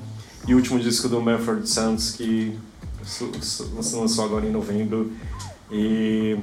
[0.46, 2.56] e o último disco do Manfred Sons que
[3.94, 5.12] lançou agora em novembro,
[5.70, 6.36] e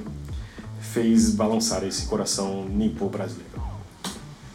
[0.79, 3.61] fez balançar esse coração nipo brasileiro.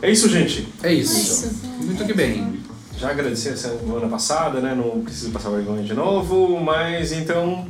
[0.02, 0.66] É isso, gente.
[0.82, 1.50] É isso.
[1.82, 2.59] Muito que bem.
[3.00, 4.74] Já agradeci a semana passada, né?
[4.74, 7.66] Não preciso passar vergonha de novo, mas então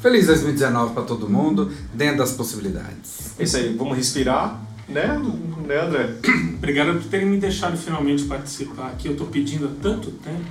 [0.00, 3.34] Feliz 2019 pra todo mundo, dentro das possibilidades.
[3.38, 3.72] é isso aí.
[3.78, 5.20] Vamos respirar, né,
[5.64, 6.08] né André?
[6.58, 9.08] Obrigado por terem me deixado finalmente participar aqui.
[9.08, 10.50] Eu tô pedindo há tanto tempo.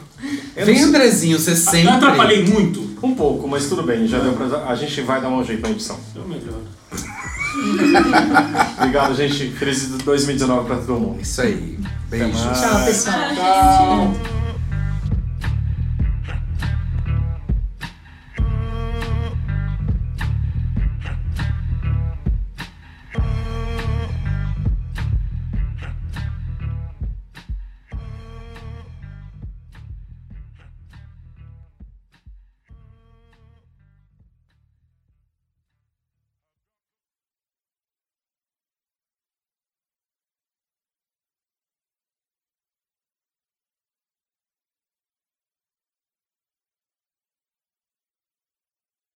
[0.56, 1.88] Eu Vem, Andrezinho, você sempre.
[1.88, 2.80] Eu atrapalhei muito.
[3.04, 4.08] Um pouco, mas tudo bem.
[4.08, 4.70] Já deu pra...
[4.70, 6.00] A gente vai dar um jeito na edição.
[6.16, 6.62] Eu melhor.
[8.78, 9.50] Obrigado, gente.
[9.50, 11.20] Feliz 2019 pra todo mundo.
[11.20, 11.78] Isso aí.
[12.12, 12.42] Beijos.
[12.42, 13.36] Tchau, pessoal.
[13.36, 14.41] Tchau.